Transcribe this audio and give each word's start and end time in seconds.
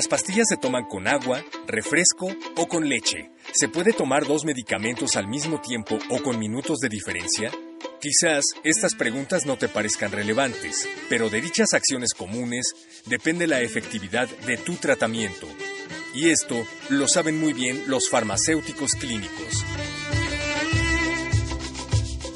Las 0.00 0.08
pastillas 0.08 0.46
se 0.48 0.56
toman 0.56 0.86
con 0.86 1.06
agua, 1.06 1.44
refresco 1.66 2.34
o 2.56 2.66
con 2.68 2.88
leche. 2.88 3.32
¿Se 3.52 3.68
puede 3.68 3.92
tomar 3.92 4.26
dos 4.26 4.46
medicamentos 4.46 5.14
al 5.14 5.28
mismo 5.28 5.60
tiempo 5.60 5.98
o 6.08 6.22
con 6.22 6.38
minutos 6.38 6.78
de 6.78 6.88
diferencia? 6.88 7.52
Quizás 8.00 8.44
estas 8.64 8.94
preguntas 8.94 9.44
no 9.44 9.58
te 9.58 9.68
parezcan 9.68 10.10
relevantes, 10.10 10.88
pero 11.10 11.28
de 11.28 11.42
dichas 11.42 11.74
acciones 11.74 12.14
comunes 12.14 12.72
depende 13.04 13.46
la 13.46 13.60
efectividad 13.60 14.26
de 14.46 14.56
tu 14.56 14.76
tratamiento. 14.76 15.46
Y 16.14 16.30
esto 16.30 16.66
lo 16.88 17.06
saben 17.06 17.38
muy 17.38 17.52
bien 17.52 17.84
los 17.86 18.08
farmacéuticos 18.08 18.92
clínicos. 18.92 19.66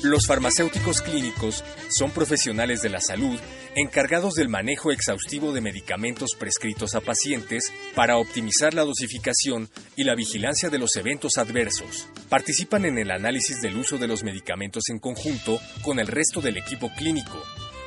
Los 0.04 0.26
farmacéuticos 0.26 1.00
clínicos 1.00 1.64
son 1.88 2.10
profesionales 2.10 2.82
de 2.82 2.90
la 2.90 3.00
salud 3.00 3.40
encargados 3.74 4.34
del 4.34 4.50
manejo 4.50 4.92
exhaustivo 4.92 5.54
de 5.54 5.62
medicamentos 5.62 6.32
prescritos 6.38 6.94
a 6.94 7.00
pacientes 7.00 7.72
para 7.94 8.18
optimizar 8.18 8.74
la 8.74 8.84
dosificación 8.84 9.70
y 9.96 10.04
la 10.04 10.14
vigilancia 10.14 10.68
de 10.68 10.78
los 10.78 10.94
eventos 10.96 11.38
adversos. 11.38 12.06
Participan 12.28 12.84
en 12.84 12.98
el 12.98 13.10
análisis 13.10 13.62
del 13.62 13.78
uso 13.78 13.96
de 13.96 14.06
los 14.06 14.24
medicamentos 14.24 14.90
en 14.90 14.98
conjunto 14.98 15.58
con 15.80 15.98
el 15.98 16.06
resto 16.06 16.42
del 16.42 16.58
equipo 16.58 16.92
clínico, 16.94 17.42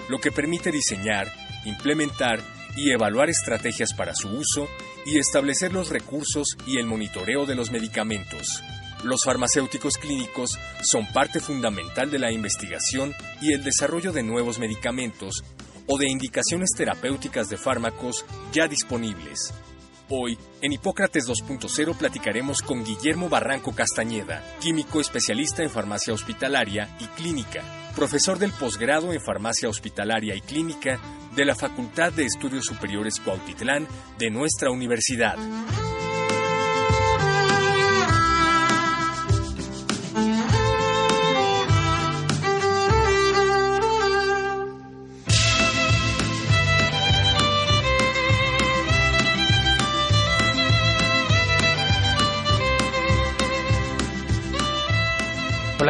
lo 0.10 0.18
que 0.18 0.32
permite 0.32 0.72
diseñar, 0.72 1.32
implementar 1.66 2.42
y 2.76 2.90
evaluar 2.90 3.30
estrategias 3.30 3.94
para 3.94 4.16
su 4.16 4.28
uso 4.30 4.68
y 5.06 5.20
establecer 5.20 5.72
los 5.72 5.90
recursos 5.90 6.58
y 6.66 6.80
el 6.80 6.88
monitoreo 6.88 7.46
de 7.46 7.54
los 7.54 7.70
medicamentos. 7.70 8.64
Los 9.04 9.22
farmacéuticos 9.24 9.98
clínicos 9.98 10.58
son 10.82 11.06
parte 11.14 11.40
fundamental 11.40 12.10
de 12.10 12.20
la 12.20 12.32
investigación 12.32 13.14
y 13.42 13.54
el 13.54 13.64
desarrollo 13.64 14.12
de 14.12 14.24
nuevos 14.24 14.58
medicamentos 14.60 15.44
o 15.88 15.98
de 15.98 16.10
indicaciones 16.10 16.72
terapéuticas 16.76 17.48
de 17.50 17.58
fármacos 17.58 18.26
ya 18.52 18.68
disponibles. 18.68 19.54
Hoy, 20.10 20.38
en 20.62 20.72
Hipócrates 20.72 21.28
2.0 21.28 21.98
platicaremos 21.98 22.62
con 22.62 22.84
Guillermo 22.86 23.28
Barranco 23.28 23.76
Castañeda, 23.76 24.42
químico 24.62 25.02
especialista 25.02 25.64
en 25.64 25.70
farmacia 25.70 26.14
hospitalaria 26.14 26.96
y 27.00 27.06
clínica, 27.08 27.92
profesor 27.94 28.40
del 28.40 28.54
posgrado 28.54 29.12
en 29.12 29.20
farmacia 29.20 29.68
hospitalaria 29.68 30.34
y 30.34 30.42
clínica 30.42 31.00
de 31.36 31.44
la 31.44 31.56
Facultad 31.56 32.14
de 32.14 32.26
Estudios 32.26 32.66
Superiores 32.66 33.20
Cuautitlán 33.20 33.86
de 34.18 34.30
nuestra 34.30 34.72
universidad. 34.72 35.38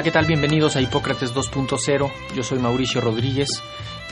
¿Qué 0.08 0.12
tal? 0.14 0.26
Bienvenidos 0.26 0.78
a 0.78 0.82
Hipócrates 0.82 1.34
2.0. 1.36 2.10
Yo 2.34 2.42
soy 2.42 2.60
Mauricio 2.60 3.02
Rodríguez. 3.02 3.50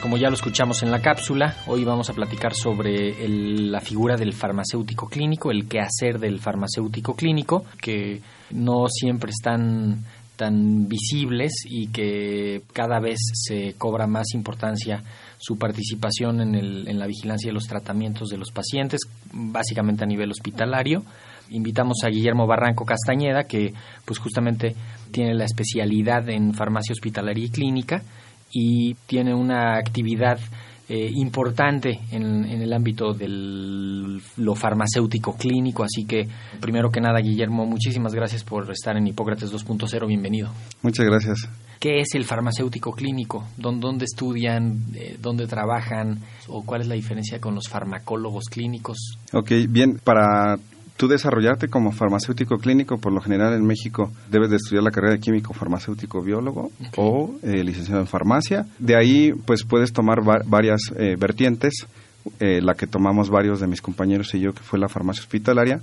Como 0.02 0.18
ya 0.18 0.28
lo 0.28 0.36
escuchamos 0.36 0.84
en 0.84 0.92
la 0.92 1.02
cápsula, 1.02 1.56
hoy 1.68 1.86
vamos 1.86 2.09
a 2.09 2.14
platicar 2.14 2.53
sobre 2.53 3.24
el- 3.24 3.72
la 3.72 3.80
figura 3.80 4.18
del 4.18 4.34
farmacéutico 4.34 5.08
clínico, 5.08 5.52
el 5.52 5.70
quehacer 5.70 6.20
del 6.20 6.40
farmacéutico 6.42 7.16
clínico, 7.16 7.64
que 7.81 8.20
no 8.52 8.88
siempre 8.90 9.31
están 9.31 10.03
tan 10.36 10.90
visibles 10.90 11.53
y 11.64 11.88
que 11.88 12.64
cada 12.74 13.00
vez 13.00 13.20
se 13.34 13.74
cobra 13.78 14.06
más 14.06 14.34
importancia 14.34 15.02
su 15.38 15.58
participación 15.58 16.41
en, 16.41 16.56
el- 16.56 16.90
en 16.90 17.00
la 17.00 17.08
vigilancia 17.08 17.47
de 17.47 17.53
los 17.53 17.68
tratamientos 17.68 18.28
de 18.28 18.38
los 18.38 18.52
pacientes, 18.52 19.00
básicamente 19.31 20.03
a 20.03 20.08
nivel 20.08 20.30
hospitalario. 20.31 21.03
Invitamos 21.50 21.98
a 22.04 22.10
Guillermo 22.10 22.48
Barranco 22.48 22.86
Castañeda, 22.86 23.44
que 23.44 23.74
pues 24.06 24.20
justamente 24.20 24.76
tiene 25.12 25.34
la 25.34 25.46
especialidad 25.46 26.28
en 26.30 26.54
farmacia 26.54 26.94
hospitalaria 26.94 27.46
y 27.46 27.50
clínica 27.50 28.02
y 28.52 28.94
tiene 29.08 29.34
una 29.34 29.76
actividad 29.78 30.40
eh, 30.88 31.10
importante 31.16 32.00
en, 32.12 32.46
en 32.46 32.62
el 32.62 32.72
ámbito 32.72 33.14
de 33.14 33.28
lo 34.38 34.56
farmacéutico 34.56 35.36
clínico. 35.36 35.84
Así 35.84 36.06
que, 36.06 36.28
primero 36.62 36.90
que 36.92 37.02
nada, 37.02 37.20
Guillermo, 37.20 37.66
muchísimas 37.66 38.14
gracias 38.14 38.44
por 38.44 38.70
estar 38.72 38.96
en 38.98 39.08
Hipócrates 39.08 39.52
2.0. 39.52 40.08
Bienvenido. 40.08 40.52
Muchas 40.84 41.06
gracias. 41.06 41.50
¿Qué 41.80 42.00
es 42.00 42.14
el 42.14 42.24
farmacéutico 42.24 42.92
clínico? 42.92 43.46
¿Dó- 43.58 43.72
¿Dónde 43.74 44.06
estudian? 44.06 44.78
Eh, 44.96 45.18
¿Dónde 45.22 45.48
trabajan? 45.48 46.20
¿O 46.48 46.64
cuál 46.64 46.82
es 46.82 46.88
la 46.88 46.96
diferencia 46.96 47.40
con 47.40 47.56
los 47.56 47.68
farmacólogos 47.68 48.46
clínicos? 48.46 49.18
Ok, 49.34 49.52
bien, 49.70 50.00
para 50.04 50.58
tú 50.98 51.08
desarrollarte 51.08 51.68
como 51.68 51.92
farmacéutico 51.92 52.58
clínico, 52.58 52.98
por 52.98 53.12
lo 53.12 53.22
general 53.22 53.54
en 53.54 53.66
México 53.66 54.12
debes 54.32 54.50
de 54.50 54.56
estudiar 54.56 54.84
la 54.84 54.92
carrera 54.92 55.14
de 55.14 55.20
químico 55.20 55.54
farmacéutico 55.54 56.22
biólogo 56.22 56.72
o 56.98 57.36
eh, 57.44 57.64
licenciado 57.64 58.00
en 58.02 58.08
farmacia. 58.08 58.66
De 58.80 58.96
ahí, 58.96 59.34
pues 59.46 59.64
puedes 59.64 59.92
tomar 59.92 60.20
va- 60.28 60.42
varias 60.46 60.82
eh, 60.98 61.16
vertientes, 61.20 61.74
eh, 62.40 62.62
la 62.62 62.74
que 62.76 62.88
tomamos 62.88 63.30
varios 63.30 63.60
de 63.60 63.68
mis 63.68 63.82
compañeros 63.82 64.34
y 64.36 64.40
yo, 64.40 64.54
que 64.54 64.64
fue 64.64 64.80
la 64.80 64.88
farmacia 64.88 65.22
hospitalaria, 65.22 65.82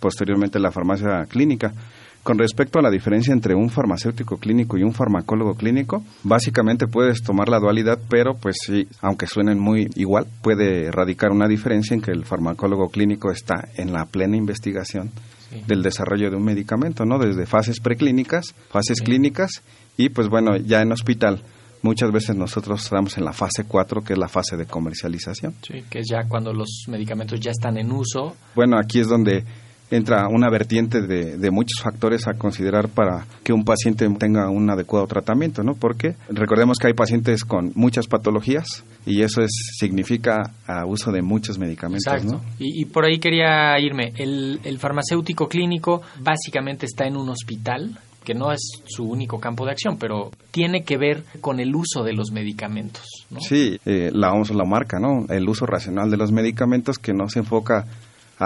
posteriormente 0.00 0.58
la 0.58 0.70
farmacia 0.72 1.24
clínica. 1.28 1.72
Con 2.22 2.38
respecto 2.38 2.78
a 2.78 2.82
la 2.82 2.90
diferencia 2.90 3.32
entre 3.32 3.54
un 3.56 3.68
farmacéutico 3.68 4.36
clínico 4.38 4.78
y 4.78 4.84
un 4.84 4.92
farmacólogo 4.92 5.54
clínico, 5.54 6.04
básicamente 6.22 6.86
puedes 6.86 7.22
tomar 7.22 7.48
la 7.48 7.58
dualidad, 7.58 7.98
pero 8.08 8.34
pues 8.36 8.56
sí, 8.64 8.86
aunque 9.00 9.26
suenen 9.26 9.58
muy 9.58 9.88
igual, 9.96 10.26
puede 10.40 10.90
radicar 10.92 11.32
una 11.32 11.48
diferencia 11.48 11.94
en 11.94 12.00
que 12.00 12.12
el 12.12 12.24
farmacólogo 12.24 12.90
clínico 12.90 13.32
está 13.32 13.68
en 13.76 13.92
la 13.92 14.04
plena 14.06 14.36
investigación 14.36 15.10
Sí. 15.50 15.62
del 15.66 15.82
desarrollo 15.82 16.30
de 16.30 16.36
un 16.36 16.44
medicamento, 16.44 17.04
¿no? 17.04 17.18
Desde 17.18 17.44
fases 17.44 17.78
preclínicas, 17.80 18.54
fases 18.70 18.98
Sí. 18.98 19.04
clínicas 19.04 19.50
y 19.98 20.08
pues 20.08 20.28
bueno, 20.28 20.56
ya 20.56 20.80
en 20.80 20.92
hospital 20.92 21.42
muchas 21.82 22.10
veces 22.12 22.36
nosotros 22.36 22.84
estamos 22.84 23.18
en 23.18 23.24
la 23.24 23.32
fase 23.32 23.64
4, 23.66 24.02
que 24.02 24.12
es 24.14 24.18
la 24.18 24.28
fase 24.28 24.56
de 24.56 24.64
comercialización. 24.66 25.54
Sí, 25.66 25.82
que 25.90 25.98
es 25.98 26.06
ya 26.08 26.26
cuando 26.28 26.52
los 26.54 26.84
medicamentos 26.88 27.38
ya 27.40 27.50
están 27.50 27.76
en 27.76 27.90
uso. 27.92 28.36
Bueno, 28.54 28.78
aquí 28.78 29.00
es 29.00 29.08
donde 29.08 29.44
entra 29.92 30.26
una 30.28 30.48
vertiente 30.50 31.02
de, 31.02 31.36
de 31.36 31.50
muchos 31.50 31.82
factores 31.82 32.26
a 32.26 32.34
considerar 32.34 32.88
para 32.88 33.26
que 33.44 33.52
un 33.52 33.64
paciente 33.64 34.08
tenga 34.18 34.50
un 34.50 34.68
adecuado 34.70 35.06
tratamiento, 35.06 35.62
¿no? 35.62 35.74
Porque 35.74 36.16
recordemos 36.28 36.78
que 36.78 36.88
hay 36.88 36.94
pacientes 36.94 37.44
con 37.44 37.72
muchas 37.74 38.06
patologías 38.06 38.84
y 39.06 39.22
eso 39.22 39.42
es, 39.42 39.50
significa 39.78 40.50
a 40.66 40.86
uso 40.86 41.12
de 41.12 41.22
muchos 41.22 41.58
medicamentos, 41.58 42.06
Exacto. 42.06 42.36
¿no? 42.36 42.42
Y, 42.58 42.82
y 42.82 42.84
por 42.86 43.04
ahí 43.04 43.18
quería 43.18 43.78
irme. 43.78 44.12
El, 44.16 44.60
el 44.64 44.78
farmacéutico 44.78 45.48
clínico 45.48 46.02
básicamente 46.20 46.86
está 46.86 47.06
en 47.06 47.16
un 47.16 47.28
hospital, 47.28 47.98
que 48.24 48.34
no 48.34 48.52
es 48.52 48.60
su 48.86 49.04
único 49.04 49.40
campo 49.40 49.64
de 49.64 49.72
acción, 49.72 49.98
pero 49.98 50.30
tiene 50.50 50.84
que 50.84 50.96
ver 50.96 51.24
con 51.40 51.60
el 51.60 51.74
uso 51.74 52.02
de 52.04 52.12
los 52.12 52.30
medicamentos. 52.30 53.04
¿no? 53.30 53.40
Sí, 53.40 53.78
eh, 53.84 54.10
la 54.12 54.32
OMS 54.32 54.50
lo 54.50 54.64
marca, 54.64 54.98
¿no? 54.98 55.26
El 55.28 55.48
uso 55.48 55.66
racional 55.66 56.10
de 56.10 56.16
los 56.16 56.32
medicamentos 56.32 56.98
que 56.98 57.12
no 57.12 57.28
se 57.28 57.40
enfoca 57.40 57.86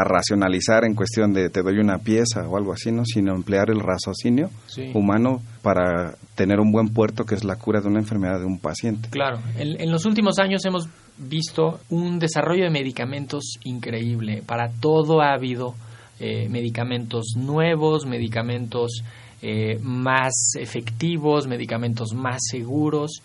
a 0.00 0.04
racionalizar 0.04 0.84
en 0.84 0.94
cuestión 0.94 1.32
de 1.32 1.48
te 1.50 1.62
doy 1.62 1.78
una 1.78 1.98
pieza 1.98 2.48
o 2.48 2.56
algo 2.56 2.72
así, 2.72 2.92
¿no? 2.92 3.04
Sino 3.04 3.34
emplear 3.34 3.70
el 3.70 3.80
raciocinio 3.80 4.50
Sí. 4.66 4.90
humano 4.94 5.40
para 5.62 6.16
tener 6.34 6.60
un 6.60 6.70
buen 6.72 6.88
puerto 6.88 7.24
que 7.24 7.34
es 7.34 7.44
la 7.44 7.56
cura 7.56 7.80
de 7.80 7.88
una 7.88 7.98
enfermedad 8.00 8.38
de 8.40 8.44
un 8.46 8.58
paciente. 8.58 9.08
Claro, 9.10 9.38
en, 9.58 9.80
en 9.80 9.90
los 9.90 10.04
últimos 10.06 10.38
años 10.38 10.64
hemos 10.64 10.88
visto 11.18 11.80
un 11.90 12.18
desarrollo 12.18 12.64
de 12.64 12.70
medicamentos 12.70 13.54
increíble. 13.64 14.42
Para 14.44 14.70
todo 14.70 15.20
ha 15.22 15.32
habido 15.32 15.74
eh, 16.20 16.48
medicamentos 16.50 17.34
nuevos, 17.36 18.06
medicamentos 18.06 19.02
eh, 19.42 19.78
más 19.82 20.32
efectivos, 20.58 21.46
medicamentos 21.46 22.14
más 22.14 22.38
seguros 22.50 23.22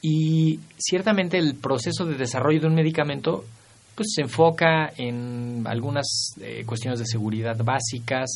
y 0.00 0.58
ciertamente 0.78 1.38
el 1.38 1.54
proceso 1.54 2.04
de 2.04 2.16
desarrollo 2.16 2.60
de 2.60 2.66
un 2.66 2.74
medicamento 2.74 3.44
pues 3.94 4.12
se 4.14 4.22
enfoca 4.22 4.92
en 4.96 5.64
algunas 5.66 6.34
eh, 6.40 6.64
cuestiones 6.66 6.98
de 6.98 7.06
seguridad 7.06 7.56
básicas, 7.62 8.30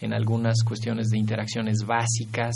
en 0.00 0.12
algunas 0.12 0.62
cuestiones 0.62 1.08
de 1.08 1.18
interacciones 1.18 1.84
básicas, 1.86 2.54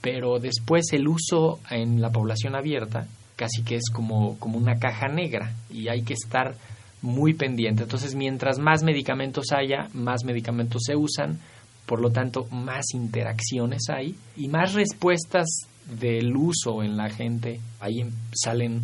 pero 0.00 0.38
después 0.38 0.92
el 0.92 1.08
uso 1.08 1.60
en 1.70 2.00
la 2.00 2.10
población 2.10 2.54
abierta 2.54 3.06
casi 3.36 3.62
que 3.62 3.76
es 3.76 3.90
como, 3.92 4.38
como 4.38 4.58
una 4.58 4.78
caja 4.78 5.08
negra 5.08 5.52
y 5.70 5.88
hay 5.88 6.02
que 6.02 6.14
estar 6.14 6.54
muy 7.02 7.34
pendiente. 7.34 7.82
Entonces, 7.82 8.14
mientras 8.14 8.58
más 8.58 8.82
medicamentos 8.82 9.46
haya, 9.52 9.88
más 9.92 10.24
medicamentos 10.24 10.82
se 10.86 10.96
usan, 10.96 11.38
por 11.86 12.00
lo 12.00 12.10
tanto, 12.10 12.46
más 12.50 12.86
interacciones 12.94 13.82
hay 13.90 14.14
y 14.36 14.48
más 14.48 14.72
respuestas 14.72 15.46
del 15.86 16.34
uso 16.34 16.82
en 16.82 16.96
la 16.96 17.10
gente. 17.10 17.60
Ahí 17.80 18.04
salen 18.32 18.82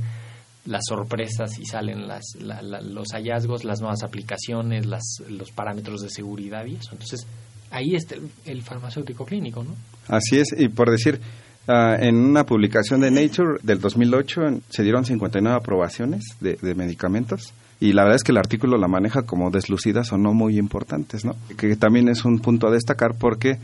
las 0.66 0.82
sorpresas 0.88 1.58
y 1.58 1.64
salen 1.64 2.06
las, 2.06 2.36
los 2.40 3.08
hallazgos, 3.12 3.64
las 3.64 3.80
nuevas 3.80 4.02
aplicaciones, 4.02 4.86
las, 4.86 5.22
los 5.28 5.50
parámetros 5.52 6.02
de 6.02 6.10
seguridad 6.10 6.66
y 6.66 6.74
eso. 6.74 6.90
Entonces, 6.92 7.26
ahí 7.70 7.94
está 7.94 8.16
el, 8.44 8.62
farmacéutico 8.62 9.24
clínico, 9.24 9.64
¿no? 9.64 9.74
Así 10.08 10.38
es, 10.38 10.48
y 10.56 10.68
por 10.68 10.90
decir, 10.90 11.20
ah, 11.66 11.96
en 11.98 12.16
una 12.16 12.44
publicación 12.44 13.00
de 13.00 13.10
Nature 13.10 13.58
del 13.62 13.80
2008 13.80 14.60
se 14.68 14.82
dieron 14.82 15.04
59 15.04 15.56
aprobaciones 15.56 16.24
de, 16.40 16.58
de, 16.60 16.74
medicamentos 16.74 17.54
y 17.80 17.92
la 17.92 18.02
verdad 18.02 18.16
es 18.16 18.24
que 18.24 18.32
el 18.32 18.38
artículo 18.38 18.76
la 18.76 18.88
maneja 18.88 19.22
como 19.22 19.50
deslucidas 19.50 20.12
o 20.12 20.18
no 20.18 20.34
muy 20.34 20.58
importantes, 20.58 21.24
¿no? 21.24 21.36
Que 21.56 21.74
también 21.76 22.08
es 22.08 22.24
un 22.24 22.40
punto 22.40 22.68
a 22.68 22.70
destacar 22.70 23.14
porque 23.18 23.58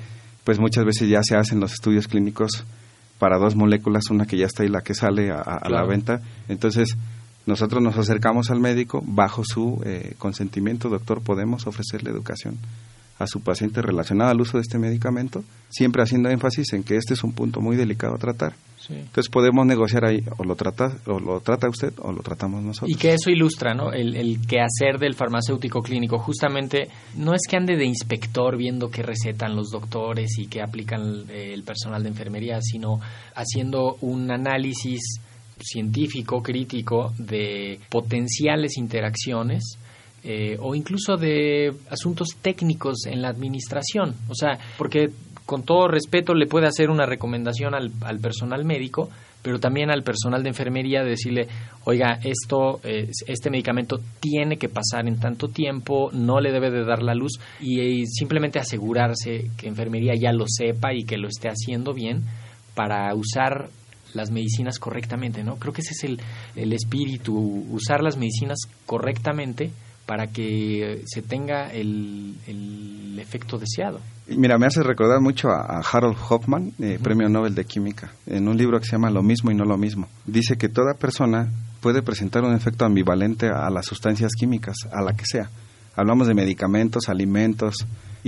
pues 0.44 0.58
muchas 0.58 0.84
veces 0.84 1.08
ya 1.08 1.20
se 1.22 1.36
hacen 1.36 1.60
los 1.60 1.72
estudios 1.72 2.08
clínicos 2.08 2.64
para 3.18 3.38
dos 3.38 3.56
moléculas, 3.56 4.10
una 4.10 4.26
que 4.26 4.36
ya 4.36 4.46
está 4.46 4.64
y 4.64 4.68
la 4.68 4.82
que 4.82 4.94
sale 4.94 5.30
a, 5.30 5.68
la 5.68 5.84
venta. 5.84 6.20
Entonces, 6.48 6.96
nosotros 7.46 7.82
nos 7.82 7.96
acercamos 7.96 8.50
al 8.50 8.60
médico 8.60 9.02
bajo 9.04 9.42
su 9.44 9.80
eh, 9.84 10.14
consentimiento, 10.18 10.88
doctor, 10.88 11.22
podemos 11.22 11.66
ofrecerle 11.66 12.10
educación 12.10 12.56
a 13.18 13.26
su 13.26 13.40
paciente 13.40 13.80
relacionada 13.80 14.30
al 14.30 14.40
uso 14.40 14.58
de 14.58 14.62
este 14.62 14.78
medicamento, 14.78 15.42
siempre 15.70 16.02
haciendo 16.02 16.28
énfasis 16.28 16.72
en 16.74 16.82
que 16.82 16.96
este 16.96 17.14
es 17.14 17.24
un 17.24 17.32
punto 17.32 17.60
muy 17.60 17.76
delicado 17.76 18.14
a 18.14 18.18
tratar. 18.18 18.54
Entonces 18.88 19.28
podemos 19.28 19.66
negociar 19.66 20.04
ahí, 20.04 20.20
o 20.38 20.44
lo 20.44 20.54
trata, 20.54 20.98
o 21.06 21.18
lo 21.18 21.40
trata 21.40 21.68
usted 21.68 21.92
o 21.98 22.12
lo 22.12 22.22
tratamos 22.22 22.62
nosotros. 22.62 22.90
Y 22.90 22.94
que 22.94 23.14
eso 23.14 23.30
ilustra, 23.30 23.74
¿no? 23.74 23.92
El, 23.92 24.16
el 24.16 24.46
quehacer 24.46 24.98
del 24.98 25.14
farmacéutico 25.14 25.82
clínico. 25.82 26.18
Justamente 26.18 26.88
no 27.16 27.34
es 27.34 27.42
que 27.48 27.56
ande 27.56 27.76
de 27.76 27.84
inspector 27.84 28.56
viendo 28.56 28.88
qué 28.88 29.02
recetan 29.02 29.56
los 29.56 29.70
doctores 29.70 30.38
y 30.38 30.46
qué 30.46 30.62
aplican 30.62 31.28
el 31.30 31.62
personal 31.62 32.02
de 32.02 32.08
enfermería, 32.08 32.58
sino 32.60 33.00
haciendo 33.34 33.96
un 34.00 34.30
análisis 34.30 35.20
científico, 35.60 36.42
crítico 36.42 37.12
de 37.18 37.80
potenciales 37.88 38.76
interacciones 38.76 39.78
eh, 40.22 40.56
o 40.60 40.74
incluso 40.74 41.16
de 41.16 41.72
asuntos 41.88 42.30
técnicos 42.42 43.06
en 43.06 43.22
la 43.22 43.28
administración. 43.28 44.14
O 44.28 44.34
sea, 44.34 44.58
porque 44.76 45.10
con 45.46 45.62
todo 45.62 45.88
respeto 45.88 46.34
le 46.34 46.46
puede 46.46 46.66
hacer 46.66 46.90
una 46.90 47.06
recomendación 47.06 47.74
al, 47.74 47.92
al 48.02 48.18
personal 48.18 48.64
médico, 48.64 49.08
pero 49.46 49.60
también 49.60 49.92
al 49.92 50.02
personal 50.02 50.42
de 50.42 50.48
enfermería 50.48 51.04
decirle, 51.04 51.46
oiga, 51.84 52.18
esto, 52.24 52.80
eh, 52.82 53.08
este 53.28 53.48
medicamento 53.48 54.00
tiene 54.18 54.56
que 54.56 54.68
pasar 54.68 55.06
en 55.06 55.20
tanto 55.20 55.46
tiempo, 55.46 56.10
no 56.12 56.40
le 56.40 56.50
debe 56.50 56.72
de 56.72 56.84
dar 56.84 57.00
la 57.00 57.14
luz 57.14 57.38
y, 57.60 58.04
simplemente 58.06 58.58
asegurarse 58.58 59.52
que 59.56 59.68
enfermería 59.68 60.14
ya 60.20 60.32
lo 60.32 60.46
sepa 60.48 60.92
y 60.92 61.04
que 61.04 61.16
lo 61.16 61.28
esté 61.28 61.48
haciendo 61.48 61.94
bien 61.94 62.24
para 62.74 63.14
usar 63.14 63.68
las 64.14 64.32
medicinas 64.32 64.80
correctamente, 64.80 65.44
¿no? 65.44 65.60
Creo 65.60 65.72
que 65.72 65.82
ese 65.82 65.92
es 65.92 66.02
el, 66.02 66.20
el 66.56 66.72
espíritu, 66.72 67.36
usar 67.70 68.02
las 68.02 68.16
medicinas 68.16 68.58
correctamente 68.84 69.70
para 70.06 70.26
que 70.26 71.02
se 71.06 71.22
tenga 71.22 71.72
el, 71.72 72.34
el 72.48 73.16
efecto 73.20 73.58
deseado. 73.58 74.00
Mira, 74.28 74.58
me 74.58 74.66
hace 74.66 74.82
recordar 74.82 75.20
mucho 75.20 75.50
a, 75.50 75.80
Harold 75.80 76.16
Hoffman, 76.28 76.72
eh, 76.80 76.98
premio 77.00 77.28
Nobel 77.28 77.54
de 77.54 77.64
Química, 77.64 78.10
en 78.26 78.48
un 78.48 78.56
libro 78.56 78.80
que 78.80 78.86
se 78.86 78.92
llama 78.92 79.08
Lo 79.08 79.22
mismo 79.22 79.52
y 79.52 79.54
no 79.54 79.64
lo 79.64 79.78
mismo. 79.78 80.08
Dice 80.26 80.56
que 80.56 80.68
toda 80.68 80.94
persona 80.94 81.48
puede 81.80 82.02
presentar 82.02 82.42
un 82.42 82.52
efecto 82.52 82.84
ambivalente 82.84 83.48
a 83.48 83.70
las 83.70 83.86
sustancias 83.86 84.32
químicas, 84.36 84.76
a 84.90 85.00
la 85.00 85.14
que 85.14 85.24
sea. 85.24 85.48
Hablamos 85.94 86.26
de 86.26 86.34
medicamentos, 86.34 87.08
alimentos, 87.08 87.76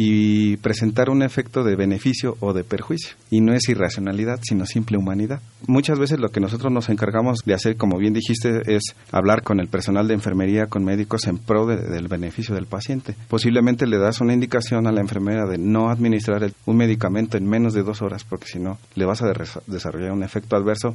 y 0.00 0.56
presentar 0.58 1.10
un 1.10 1.24
efecto 1.24 1.64
de 1.64 1.74
beneficio 1.74 2.36
o 2.38 2.52
de 2.52 2.62
perjuicio. 2.62 3.16
Y 3.30 3.40
no 3.40 3.52
es 3.52 3.68
irracionalidad, 3.68 4.38
sino 4.44 4.64
simple 4.64 4.96
humanidad. 4.96 5.40
Muchas 5.66 5.98
veces 5.98 6.20
lo 6.20 6.28
que 6.28 6.38
nosotros 6.38 6.72
nos 6.72 6.88
encargamos 6.88 7.40
de 7.44 7.54
hacer, 7.54 7.76
como 7.76 7.98
bien 7.98 8.12
dijiste, 8.12 8.62
es 8.72 8.94
hablar 9.10 9.42
con 9.42 9.58
el 9.58 9.66
personal 9.66 10.06
de 10.06 10.14
enfermería, 10.14 10.66
con 10.66 10.84
médicos 10.84 11.26
en 11.26 11.38
pro 11.38 11.66
del 11.66 12.06
beneficio 12.06 12.54
del 12.54 12.66
paciente. 12.66 13.16
Posiblemente 13.26 13.88
le 13.88 13.98
das 13.98 14.20
una 14.20 14.34
indicación 14.34 14.86
a 14.86 14.92
la 14.92 15.00
enfermera 15.00 15.46
de 15.46 15.58
no 15.58 15.90
administrar 15.90 16.48
un 16.64 16.76
medicamento 16.76 17.36
en 17.36 17.48
menos 17.48 17.74
de 17.74 17.82
dos 17.82 18.00
horas, 18.00 18.22
porque 18.22 18.46
si 18.46 18.60
no, 18.60 18.78
le 18.94 19.04
vas 19.04 19.20
a 19.22 19.32
desarrollar 19.66 20.12
un 20.12 20.22
efecto 20.22 20.54
adverso. 20.54 20.94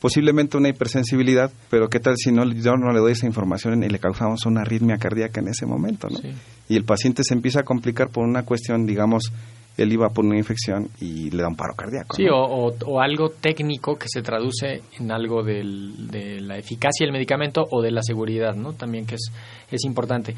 Posiblemente 0.00 0.56
una 0.56 0.68
hipersensibilidad, 0.68 1.50
pero 1.68 1.88
¿qué 1.88 1.98
tal 1.98 2.14
si 2.16 2.30
no, 2.30 2.44
yo 2.44 2.76
no 2.76 2.92
le 2.92 3.00
doy 3.00 3.10
esa 3.10 3.26
información 3.26 3.82
y 3.82 3.88
le 3.88 3.98
causamos 3.98 4.46
una 4.46 4.60
arritmia 4.60 4.98
cardíaca 4.98 5.40
en 5.40 5.48
ese 5.48 5.66
momento? 5.66 6.06
¿no? 6.08 6.20
Y 6.68 6.76
el 6.76 6.84
paciente 6.84 7.22
se 7.24 7.34
empieza 7.34 7.60
a 7.60 7.64
complicar 7.64 8.10
por 8.10 8.24
una 8.24 8.35
una 8.36 8.44
cuestión, 8.44 8.86
digamos, 8.86 9.32
él 9.76 9.92
iba 9.92 10.08
por 10.08 10.24
una 10.24 10.36
infección 10.36 10.88
y 11.00 11.30
le 11.30 11.42
da 11.42 11.48
un 11.48 11.56
paro 11.56 11.74
cardíaco. 11.74 12.16
Sí, 12.16 12.26
o, 12.30 13.00
algo 13.00 13.30
técnico 13.30 13.96
que 13.96 14.06
se 14.08 14.22
traduce 14.22 14.82
en 14.98 15.10
algo 15.10 15.42
de 15.42 16.40
la 16.40 16.56
eficacia 16.56 17.04
del 17.04 17.12
medicamento 17.12 17.66
o 17.70 17.82
de 17.82 17.90
la 17.90 18.02
seguridad, 18.02 18.54
¿no? 18.54 18.72
También 18.72 19.06
que 19.06 19.16
es, 19.16 19.32
es 19.70 19.84
importante. 19.84 20.34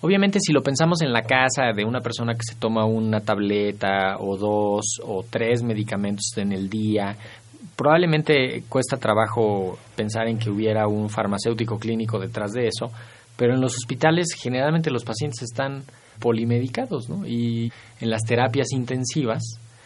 Obviamente, 0.00 0.38
si 0.40 0.52
lo 0.52 0.62
pensamos 0.62 1.02
en 1.02 1.12
la 1.12 1.22
casa 1.22 1.72
de 1.74 1.84
una 1.84 2.00
persona 2.00 2.34
que 2.34 2.44
se 2.48 2.54
toma 2.54 2.84
una 2.84 3.20
tableta 3.20 4.16
o 4.20 4.36
dos 4.36 5.00
o 5.04 5.24
tres 5.28 5.62
medicamentos 5.64 6.32
en 6.36 6.52
el 6.52 6.70
día, 6.70 7.16
probablemente 7.74 8.62
cuesta 8.68 8.96
trabajo 8.96 9.76
pensar 9.96 10.28
en 10.28 10.38
que 10.38 10.50
hubiera 10.50 10.86
un 10.86 11.08
farmacéutico 11.08 11.78
clínico 11.78 12.18
detrás 12.20 12.52
de 12.52 12.68
eso, 12.68 12.92
pero 13.36 13.54
en 13.54 13.60
los 13.60 13.76
hospitales 13.76 14.28
generalmente 14.36 14.90
los 14.90 15.04
pacientes 15.04 15.42
están 15.42 15.82
polimedicados, 16.18 17.08
¿no? 17.08 17.26
Y 17.26 17.72
en 18.00 18.10
las 18.10 18.22
terapias 18.22 18.72
intensivas 18.72 19.42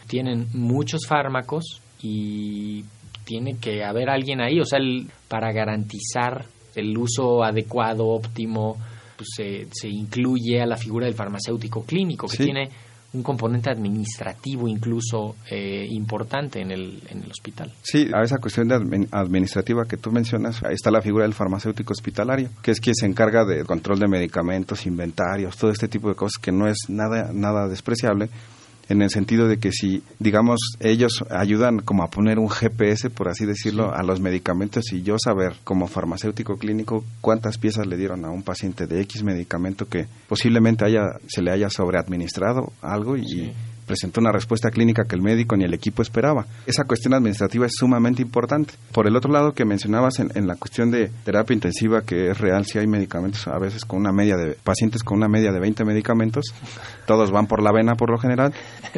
tienen 0.07 0.47
muchos 0.53 1.07
fármacos 1.07 1.81
y 2.01 2.83
tiene 3.25 3.57
que 3.57 3.83
haber 3.83 4.09
alguien 4.09 4.41
ahí, 4.41 4.59
o 4.59 4.65
sea, 4.65 4.79
para 5.27 5.51
garantizar 5.51 6.45
el 6.75 6.97
uso 6.97 7.43
adecuado, 7.43 8.07
óptimo, 8.07 8.77
pues 9.15 9.29
se, 9.35 9.67
se 9.71 9.87
incluye 9.87 10.61
a 10.61 10.65
la 10.65 10.77
figura 10.77 11.05
del 11.05 11.15
farmacéutico 11.15 11.83
clínico, 11.83 12.27
que 12.27 12.37
tiene 12.37 12.69
un 13.13 13.21
componente 13.21 13.69
administrativo 13.69 14.67
incluso 14.67 15.35
eh, 15.49 15.85
importante 15.89 16.61
en 16.61 16.71
el, 16.71 17.01
en 17.09 17.23
el 17.23 17.31
hospital. 17.31 17.71
Sí, 17.81 18.09
a 18.13 18.23
esa 18.23 18.37
cuestión 18.39 18.67
de 18.67 19.07
administrativa 19.11 19.85
que 19.85 19.97
tú 19.97 20.11
mencionas, 20.11 20.61
está 20.69 20.89
la 20.89 21.01
figura 21.01 21.23
del 21.23 21.33
farmacéutico 21.33 21.93
hospitalario, 21.93 22.49
que 22.61 22.71
es 22.71 22.79
quien 22.79 22.95
se 22.95 23.05
encarga 23.05 23.45
de 23.45 23.63
control 23.65 23.99
de 23.99 24.07
medicamentos, 24.07 24.85
inventarios, 24.85 25.57
todo 25.57 25.71
este 25.71 25.87
tipo 25.87 26.09
de 26.09 26.15
cosas 26.15 26.41
que 26.41 26.51
no 26.51 26.67
es 26.67 26.77
nada, 26.89 27.31
nada 27.33 27.67
despreciable 27.67 28.29
en 28.89 29.01
el 29.01 29.09
sentido 29.09 29.47
de 29.47 29.57
que 29.57 29.71
si, 29.71 30.03
digamos, 30.19 30.59
ellos 30.79 31.23
ayudan 31.29 31.79
como 31.79 32.03
a 32.03 32.09
poner 32.09 32.39
un 32.39 32.49
GPS, 32.49 33.09
por 33.09 33.29
así 33.29 33.45
decirlo, 33.45 33.93
a 33.93 34.03
los 34.03 34.19
medicamentos 34.19 34.91
y 34.91 35.03
yo 35.03 35.15
saber 35.17 35.55
como 35.63 35.87
farmacéutico 35.87 36.57
clínico 36.57 37.03
cuántas 37.21 37.57
piezas 37.57 37.87
le 37.87 37.97
dieron 37.97 38.25
a 38.25 38.29
un 38.29 38.43
paciente 38.43 38.87
de 38.87 39.01
X 39.01 39.23
medicamento 39.23 39.87
que 39.87 40.07
posiblemente 40.27 40.85
haya, 40.85 41.19
se 41.27 41.41
le 41.41 41.51
haya 41.51 41.69
sobreadministrado 41.69 42.73
algo 42.81 43.17
y 43.17 43.53
presentó 43.85 44.21
una 44.21 44.31
respuesta 44.31 44.69
clínica 44.69 45.03
que 45.05 45.15
el 45.15 45.21
médico 45.21 45.55
ni 45.55 45.65
el 45.65 45.73
equipo 45.73 46.01
esperaba. 46.01 46.45
Esa 46.65 46.83
cuestión 46.85 47.13
administrativa 47.13 47.65
es 47.65 47.73
sumamente 47.75 48.21
importante. 48.21 48.73
Por 48.91 49.07
el 49.07 49.15
otro 49.15 49.31
lado, 49.31 49.53
que 49.53 49.65
mencionabas 49.65 50.19
en, 50.19 50.47
la 50.47 50.55
cuestión 50.55 50.91
de 50.91 51.09
terapia 51.23 51.53
intensiva, 51.53 52.01
que 52.01 52.31
es 52.31 52.37
real, 52.37 52.65
si 52.65 52.79
hay 52.79 52.87
medicamentos, 52.87 53.47
a 53.47 53.59
veces 53.59 53.85
con 53.85 53.99
una 53.99 54.11
media 54.11 54.35
de 54.37 54.57
pacientes 54.63 55.03
con 55.03 55.17
una 55.17 55.27
media 55.27 55.51
de 55.51 55.59
20 55.59 55.85
medicamentos, 55.85 56.45
todos 57.05 57.31
van 57.31 57.47
por 57.47 57.61
la 57.61 57.71
vena 57.71 57.95
por 57.95 58.09
lo 58.09 58.17
general, 58.17 58.53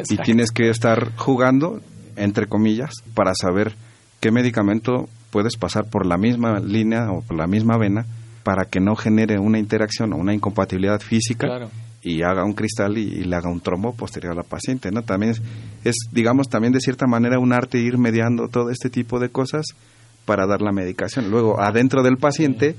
y 0.08 0.16
tienes 0.18 0.50
que 0.50 0.68
estar 0.68 1.14
jugando, 1.16 1.80
entre 2.16 2.46
comillas, 2.46 2.90
para 3.14 3.32
saber 3.34 3.74
qué 4.20 4.30
medicamento 4.30 5.08
puedes 5.30 5.56
pasar 5.56 5.88
por 5.90 6.06
la 6.06 6.16
misma 6.16 6.60
línea 6.60 7.10
o 7.10 7.22
por 7.22 7.36
la 7.36 7.46
misma 7.46 7.76
vena 7.76 8.06
para 8.42 8.64
que 8.64 8.80
no 8.80 8.94
genere 8.94 9.38
una 9.38 9.58
interacción 9.58 10.12
o 10.12 10.16
una 10.16 10.32
incompatibilidad 10.32 11.00
física 11.00 11.68
y 12.06 12.22
haga 12.22 12.44
un 12.44 12.52
cristal 12.52 12.96
y, 12.98 13.24
le 13.24 13.34
haga 13.34 13.50
un 13.50 13.60
trombo 13.60 13.92
posterior 13.92 14.32
a 14.32 14.36
la 14.36 14.44
paciente, 14.44 14.92
¿no? 14.92 15.02
También 15.02 15.34
es, 15.82 15.96
digamos, 16.12 16.48
también 16.48 16.72
de 16.72 16.78
cierta 16.78 17.08
manera 17.08 17.40
un 17.40 17.52
arte 17.52 17.78
ir 17.78 17.98
mediando 17.98 18.46
todo 18.46 18.70
este 18.70 18.90
tipo 18.90 19.18
de 19.18 19.28
cosas 19.28 19.66
para 20.24 20.46
dar 20.46 20.62
la 20.62 20.70
medicación. 20.70 21.32
Luego, 21.32 21.60
adentro 21.60 22.04
del 22.04 22.16
paciente 22.16 22.76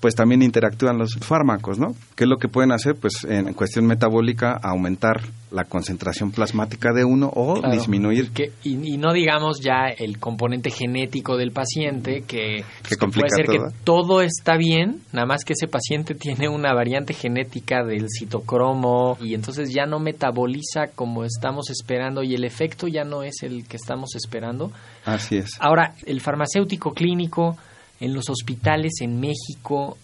pues 0.00 0.14
también 0.14 0.42
interactúan 0.42 0.98
los 0.98 1.16
fármacos, 1.20 1.78
¿no? 1.78 1.94
¿Qué 2.14 2.24
es 2.24 2.30
lo 2.30 2.36
que 2.36 2.48
pueden 2.48 2.72
hacer? 2.72 2.94
Pues 2.94 3.24
en 3.24 3.52
cuestión 3.54 3.86
metabólica, 3.86 4.58
aumentar 4.62 5.22
la 5.50 5.64
concentración 5.64 6.30
plasmática 6.30 6.92
de 6.92 7.04
uno 7.04 7.30
o 7.34 7.60
disminuir. 7.70 8.30
Que, 8.30 8.52
y, 8.64 8.76
no 8.98 9.12
digamos 9.12 9.60
ya 9.60 9.86
el 9.96 10.18
componente 10.18 10.70
genético 10.70 11.36
del 11.36 11.52
paciente, 11.52 12.22
que, 12.26 12.64
pues, 12.82 13.12
puede 13.12 13.30
ser 13.30 13.46
que 13.46 13.58
todo 13.82 14.20
está 14.20 14.56
bien, 14.56 15.00
nada 15.12 15.26
más 15.26 15.44
que 15.44 15.54
ese 15.54 15.66
paciente 15.66 16.14
tiene 16.14 16.48
una 16.48 16.74
variante 16.74 17.14
genética 17.14 17.82
del 17.82 18.06
citocromo 18.08 19.16
y 19.20 19.34
entonces 19.34 19.72
ya 19.72 19.86
no 19.86 19.98
metaboliza 19.98 20.88
como 20.94 21.24
estamos 21.24 21.70
esperando 21.70 22.22
y 22.22 22.34
el 22.34 22.44
efecto 22.44 22.86
ya 22.86 23.04
no 23.04 23.22
es 23.22 23.42
el 23.42 23.66
que 23.66 23.76
estamos 23.76 24.14
esperando. 24.14 24.70
Así 25.04 25.38
es. 25.38 25.52
Ahora, 25.60 25.94
el 26.04 26.20
farmacéutico 26.20 26.92
clínico 26.92 27.56
en 28.00 28.14
los 28.14 28.28
hospitales 28.28 28.94
en 29.00 29.20
México 29.20 29.96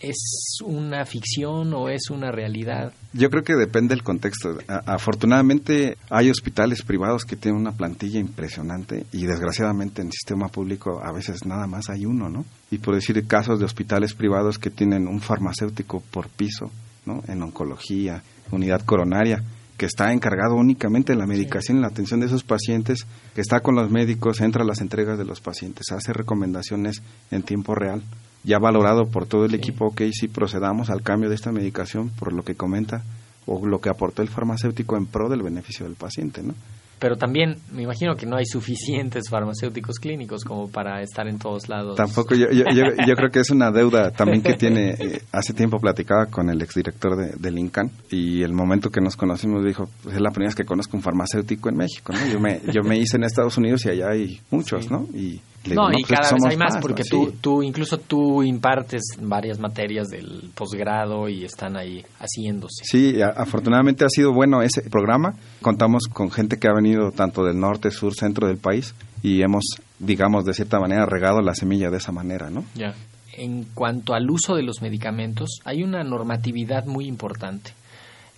¿Es 0.00 0.58
una 0.64 1.04
ficción 1.04 1.74
o 1.74 1.88
es 1.88 2.10
una 2.10 2.30
realidad? 2.30 2.92
Yo 3.12 3.30
creo 3.30 3.42
que 3.42 3.54
depende 3.54 3.94
del 3.94 4.04
contexto. 4.04 4.56
afortunadamente 4.86 5.96
hay 6.08 6.30
hospitales 6.30 6.82
privados 6.82 7.24
que 7.24 7.34
tienen 7.34 7.60
una 7.60 7.72
plantilla 7.72 8.20
impresionante 8.20 9.06
y 9.12 9.26
desgraciadamente 9.26 10.02
en 10.02 10.08
el 10.08 10.12
sistema 10.12 10.48
público 10.48 11.00
a 11.02 11.12
veces 11.12 11.44
nada 11.46 11.66
más 11.66 11.88
hay 11.88 12.06
uno, 12.06 12.28
¿no? 12.28 12.44
Y 12.70 12.78
por 12.78 12.94
decir 12.94 13.26
casos 13.26 13.58
de 13.58 13.64
hospitales 13.64 14.14
privados 14.14 14.58
que 14.58 14.70
tienen 14.70 15.08
un 15.08 15.20
farmacéutico 15.20 16.00
por 16.12 16.28
piso, 16.28 16.70
¿no? 17.04 17.24
En 17.26 17.42
oncología, 17.42 18.22
unidad 18.52 18.82
coronaria, 18.82 19.42
que 19.78 19.86
está 19.86 20.12
encargado 20.12 20.56
únicamente 20.56 21.14
de 21.14 21.18
la 21.18 21.26
medicación 21.26 21.78
y 21.78 21.80
la 21.80 21.86
atención 21.86 22.20
de 22.20 22.26
esos 22.26 22.44
pacientes, 22.44 23.06
que 23.34 23.40
está 23.40 23.60
con 23.60 23.76
los 23.76 23.90
médicos, 23.90 24.42
entra 24.42 24.62
a 24.62 24.66
las 24.66 24.82
entregas 24.82 25.16
de 25.16 25.24
los 25.24 25.40
pacientes, 25.40 25.90
hace 25.92 26.12
recomendaciones 26.12 27.00
en 27.30 27.42
tiempo 27.42 27.74
real 27.74 28.02
ya 28.44 28.58
valorado 28.58 29.06
por 29.06 29.26
todo 29.26 29.44
el 29.44 29.54
equipo, 29.54 29.86
ok, 29.86 30.02
si 30.12 30.28
procedamos 30.28 30.90
al 30.90 31.02
cambio 31.02 31.28
de 31.28 31.34
esta 31.34 31.52
medicación 31.52 32.10
por 32.10 32.32
lo 32.32 32.42
que 32.42 32.54
comenta 32.54 33.02
o 33.46 33.66
lo 33.66 33.80
que 33.80 33.88
aportó 33.88 34.22
el 34.22 34.28
farmacéutico 34.28 34.96
en 34.96 35.06
pro 35.06 35.28
del 35.28 35.42
beneficio 35.42 35.86
del 35.86 35.96
paciente, 35.96 36.42
¿no? 36.42 36.54
Pero 36.98 37.16
también 37.16 37.56
me 37.72 37.82
imagino 37.82 38.16
que 38.16 38.26
no 38.26 38.36
hay 38.36 38.46
suficientes 38.46 39.28
farmacéuticos 39.30 39.98
clínicos 39.98 40.44
como 40.44 40.68
para 40.68 41.02
estar 41.02 41.28
en 41.28 41.38
todos 41.38 41.68
lados. 41.68 41.96
Tampoco, 41.96 42.34
yo, 42.34 42.46
yo, 42.50 42.64
yo, 42.64 43.14
creo 43.14 43.30
que 43.30 43.40
es 43.40 43.50
una 43.50 43.70
deuda 43.70 44.10
también 44.10 44.42
que 44.42 44.54
tiene, 44.54 44.90
eh, 44.98 45.22
hace 45.32 45.52
tiempo 45.52 45.78
platicaba 45.78 46.26
con 46.26 46.50
el 46.50 46.60
exdirector 46.62 47.16
de, 47.16 47.36
del 47.38 47.58
INCAN 47.58 47.90
y 48.10 48.42
el 48.42 48.52
momento 48.52 48.90
que 48.90 49.00
nos 49.00 49.16
conocimos 49.16 49.64
dijo, 49.64 49.88
pues 50.02 50.16
es 50.16 50.20
la 50.20 50.30
primera 50.30 50.48
vez 50.48 50.54
que 50.54 50.64
conozco 50.64 50.96
un 50.96 51.02
farmacéutico 51.02 51.68
en 51.68 51.76
México, 51.76 52.12
¿no? 52.12 52.26
Yo 52.32 52.40
me, 52.40 52.60
yo 52.72 52.82
me 52.82 52.98
hice 52.98 53.16
en 53.16 53.24
Estados 53.24 53.56
Unidos 53.56 53.84
y 53.86 53.90
allá 53.90 54.10
hay 54.10 54.40
muchos, 54.50 54.90
¿no? 54.90 55.06
Y 55.14 55.40
no, 55.74 55.90
y 55.90 56.02
pues 56.02 56.20
cada 56.20 56.32
vez 56.32 56.44
hay 56.48 56.56
más, 56.56 56.78
porque 56.80 57.02
tú, 57.04 57.32
tú, 57.40 57.62
incluso 57.62 57.98
tú 57.98 58.42
impartes 58.42 59.02
varias 59.20 59.58
materias 59.58 60.08
del 60.08 60.50
posgrado 60.54 61.28
y 61.28 61.44
están 61.44 61.76
ahí 61.76 62.04
haciéndose. 62.20 62.84
Sí, 62.84 63.20
afortunadamente 63.20 64.04
ha 64.04 64.08
sido 64.08 64.32
bueno 64.32 64.62
ese 64.62 64.82
programa. 64.88 65.34
Contamos 65.60 66.04
con 66.12 66.30
gente 66.30 66.58
que 66.58 66.68
ha 66.68 66.74
venido 66.74 66.87
tanto 67.14 67.44
del 67.44 67.58
norte, 67.58 67.90
sur, 67.90 68.14
centro 68.14 68.48
del 68.48 68.58
país 68.58 68.94
y 69.22 69.42
hemos, 69.42 69.64
digamos, 69.98 70.44
de 70.44 70.54
cierta 70.54 70.78
manera 70.78 71.06
regado 71.06 71.40
la 71.40 71.54
semilla 71.54 71.90
de 71.90 71.98
esa 71.98 72.12
manera, 72.12 72.50
¿no? 72.50 72.64
Ya. 72.74 72.94
En 73.32 73.64
cuanto 73.74 74.14
al 74.14 74.28
uso 74.30 74.56
de 74.56 74.62
los 74.62 74.82
medicamentos, 74.82 75.60
hay 75.64 75.82
una 75.82 76.02
normatividad 76.02 76.86
muy 76.86 77.06
importante 77.06 77.72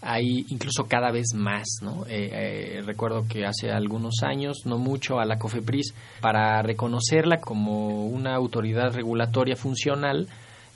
hay 0.02 0.46
incluso 0.48 0.84
cada 0.84 1.10
vez 1.10 1.34
más, 1.34 1.66
¿no? 1.82 2.06
Eh, 2.06 2.30
eh, 2.78 2.82
recuerdo 2.84 3.26
que 3.28 3.44
hace 3.44 3.70
algunos 3.70 4.22
años, 4.22 4.62
no 4.64 4.78
mucho, 4.78 5.18
a 5.18 5.26
la 5.26 5.38
COFEPRIS, 5.38 5.94
para 6.20 6.62
reconocerla 6.62 7.40
como 7.40 8.06
una 8.06 8.34
autoridad 8.34 8.94
regulatoria 8.94 9.56
funcional, 9.56 10.26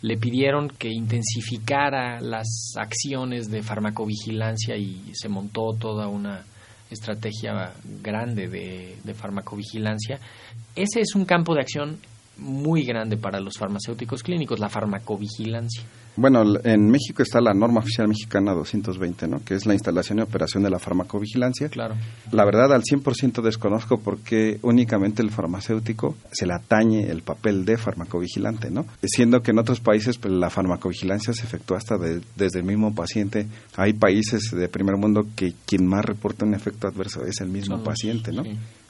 le 0.02 0.18
pidieron 0.18 0.68
que 0.68 0.90
intensificara 0.90 2.20
las 2.20 2.74
acciones 2.76 3.50
de 3.50 3.62
farmacovigilancia 3.62 4.76
y 4.76 5.00
se 5.14 5.30
montó 5.30 5.70
toda 5.78 6.08
una 6.08 6.44
estrategia 6.94 7.72
grande 8.02 8.48
de, 8.48 9.14
farmacovigilancia. 9.14 10.18
Ese 10.74 11.00
es 11.00 11.14
un 11.14 11.24
campo 11.24 11.54
de 11.54 11.60
acción 11.60 11.98
muy 12.38 12.84
grande 12.84 13.16
para 13.16 13.40
los 13.40 13.58
farmacéuticos 13.58 14.22
clínicos, 14.22 14.58
la 14.58 14.68
farmacovigilancia. 14.68 15.84
Bueno, 16.16 16.42
en 16.62 16.90
México 16.90 17.22
está 17.22 17.40
la 17.40 17.52
norma 17.54 17.80
oficial 17.80 18.06
mexicana 18.08 18.52
220, 18.52 19.26
¿no? 19.26 19.44
Que 19.44 19.54
es 19.54 19.66
la 19.66 19.74
instalación 19.74 20.18
y 20.18 20.22
operación 20.22 20.62
de 20.62 20.70
la 20.70 20.78
farmacovigilancia. 20.78 21.68
Claro. 21.68 21.96
La 22.30 22.44
verdad, 22.44 22.72
al 22.72 22.82
100% 22.82 23.42
desconozco 23.42 23.98
por 23.98 24.18
qué 24.18 24.58
únicamente 24.62 25.22
el 25.22 25.30
farmacéutico 25.30 26.16
se 26.30 26.46
le 26.46 26.54
atañe 26.54 27.10
el 27.10 27.22
papel 27.22 27.64
de 27.64 27.76
farmacovigilante, 27.76 28.70
¿no? 28.70 28.86
Siendo 29.02 29.42
que 29.42 29.50
en 29.50 29.58
otros 29.58 29.80
países 29.80 30.18
pues, 30.18 30.32
la 30.32 30.50
farmacovigilancia 30.50 31.32
se 31.32 31.42
efectúa 31.42 31.78
hasta 31.78 31.96
desde 31.98 32.60
el 32.60 32.64
mismo 32.64 32.94
paciente. 32.94 33.46
Hay 33.76 33.94
países 33.94 34.50
de 34.52 34.68
primer 34.68 34.96
mundo 34.96 35.26
que 35.34 35.54
quien 35.66 35.86
más 35.86 36.04
reporta 36.04 36.44
un 36.44 36.54
efecto 36.54 36.86
adverso 36.86 37.24
es 37.24 37.40
el 37.40 37.48
mismo 37.48 37.82
paciente, 37.82 38.32
¿no? 38.32 38.44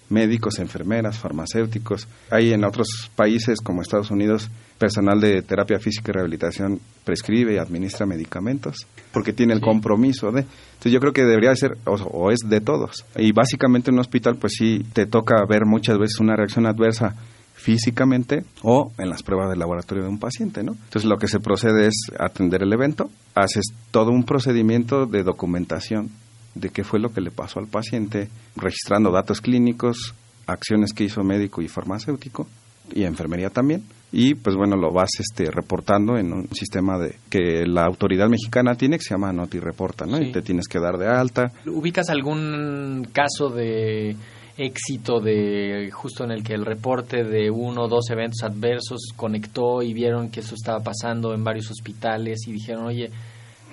Médicos, 0.09 0.59
enfermeras, 0.59 1.19
farmacéuticos. 1.19 2.09
Hay 2.31 2.53
en 2.53 2.65
otros 2.65 3.11
países 3.17 3.61
como 3.61 3.83
Estados 3.83 4.11
Unidos 4.11 4.51
personal 4.79 5.21
de 5.21 5.43
terapia 5.43 5.79
física 5.79 6.11
y 6.11 6.15
rehabilitación 6.15 6.81
prescribe 7.05 7.55
y 7.55 7.59
administra 7.59 8.07
medicamentos 8.07 8.87
porque 9.13 9.33
tiene 9.33 9.55
el 9.55 9.61
compromiso 9.61 10.31
de. 10.33 10.41
Entonces 10.41 10.93
yo 10.93 11.01
creo 11.01 11.13
que 11.13 11.25
debería 11.25 11.55
ser 11.57 11.77
o, 11.87 12.31
es 12.31 12.41
de 12.47 12.61
todos. 12.61 13.05
Y 13.17 13.33
básicamente 13.33 13.91
en 13.91 13.95
un 13.95 14.01
hospital 14.01 14.37
pues 14.37 14.55
sí 14.59 14.85
te 14.93 15.07
toca 15.07 15.37
ver 15.49 15.65
muchas 15.65 15.99
veces 15.99 16.21
una 16.21 16.37
reacción 16.37 16.67
adversa 16.67 17.15
físicamente 17.55 18.45
o 18.63 18.93
en 18.99 19.09
las 19.09 19.23
pruebas 19.23 19.49
de 19.49 19.57
laboratorio 19.57 20.05
de 20.05 20.11
un 20.11 20.19
paciente, 20.19 20.63
¿no? 20.63 20.73
Entonces 20.73 21.05
lo 21.05 21.17
que 21.17 21.29
se 21.29 21.41
procede 21.41 21.87
es 21.87 22.11
atender 22.19 22.63
el 22.63 22.73
evento, 22.73 23.11
haces 23.35 23.73
todo 23.91 24.11
un 24.11 24.25
procedimiento 24.25 25.07
de 25.07 25.23
documentación 25.23 26.11
de 26.55 26.71
qué 26.71 26.85
fue 26.85 27.01
lo 27.01 27.13
que 27.13 27.21
le 27.21 27.31
pasó 27.31 27.61
al 27.61 27.67
paciente, 27.67 28.29
registrando 28.57 29.11
datos 29.11 29.41
clínicos, 29.41 30.15
acciones 30.47 30.93
que 30.93 31.05
hizo 31.05 31.23
médico 31.23 31.63
y 31.63 31.69
farmacéutico 31.69 32.47
y 32.93 33.05
enfermería 33.05 33.51
también 33.51 33.83
y 34.17 34.37
pues 34.37 34.55
bueno 34.55 34.77
lo 34.77 34.93
vas 34.93 35.11
este 35.19 35.51
reportando 35.51 36.17
en 36.17 36.33
un 36.33 36.49
sistema 36.55 36.99
de 36.99 37.17
que 37.29 37.67
la 37.67 37.85
autoridad 37.85 38.29
mexicana 38.29 38.77
tiene 38.77 38.97
que 38.97 39.03
se 39.03 39.15
llama 39.15 39.33
Noti 39.33 39.59
Reporta, 39.59 40.07
¿no? 40.07 40.23
Y 40.23 40.31
te 40.31 40.41
tienes 40.41 40.69
que 40.69 40.79
dar 40.79 40.99
de 40.99 41.09
alta. 41.09 41.51
¿Ubicas 41.67 42.11
algún 42.11 43.09
caso 43.13 43.51
de 43.51 44.15
éxito 44.57 45.19
de 45.19 45.91
justo 45.93 46.23
en 46.23 46.31
el 46.31 46.45
que 46.45 46.55
el 46.55 46.65
reporte 46.65 47.25
de 47.25 47.51
uno 47.51 47.83
o 47.83 47.89
dos 47.89 48.09
eventos 48.11 48.45
adversos 48.45 49.09
conectó 49.17 49.83
y 49.83 49.93
vieron 49.93 50.31
que 50.31 50.41
eso 50.41 50.55
estaba 50.55 50.79
pasando 50.79 51.35
en 51.35 51.43
varios 51.43 51.69
hospitales 51.73 52.47
y 52.47 52.53
dijeron, 52.53 52.87
"Oye, 52.87 53.11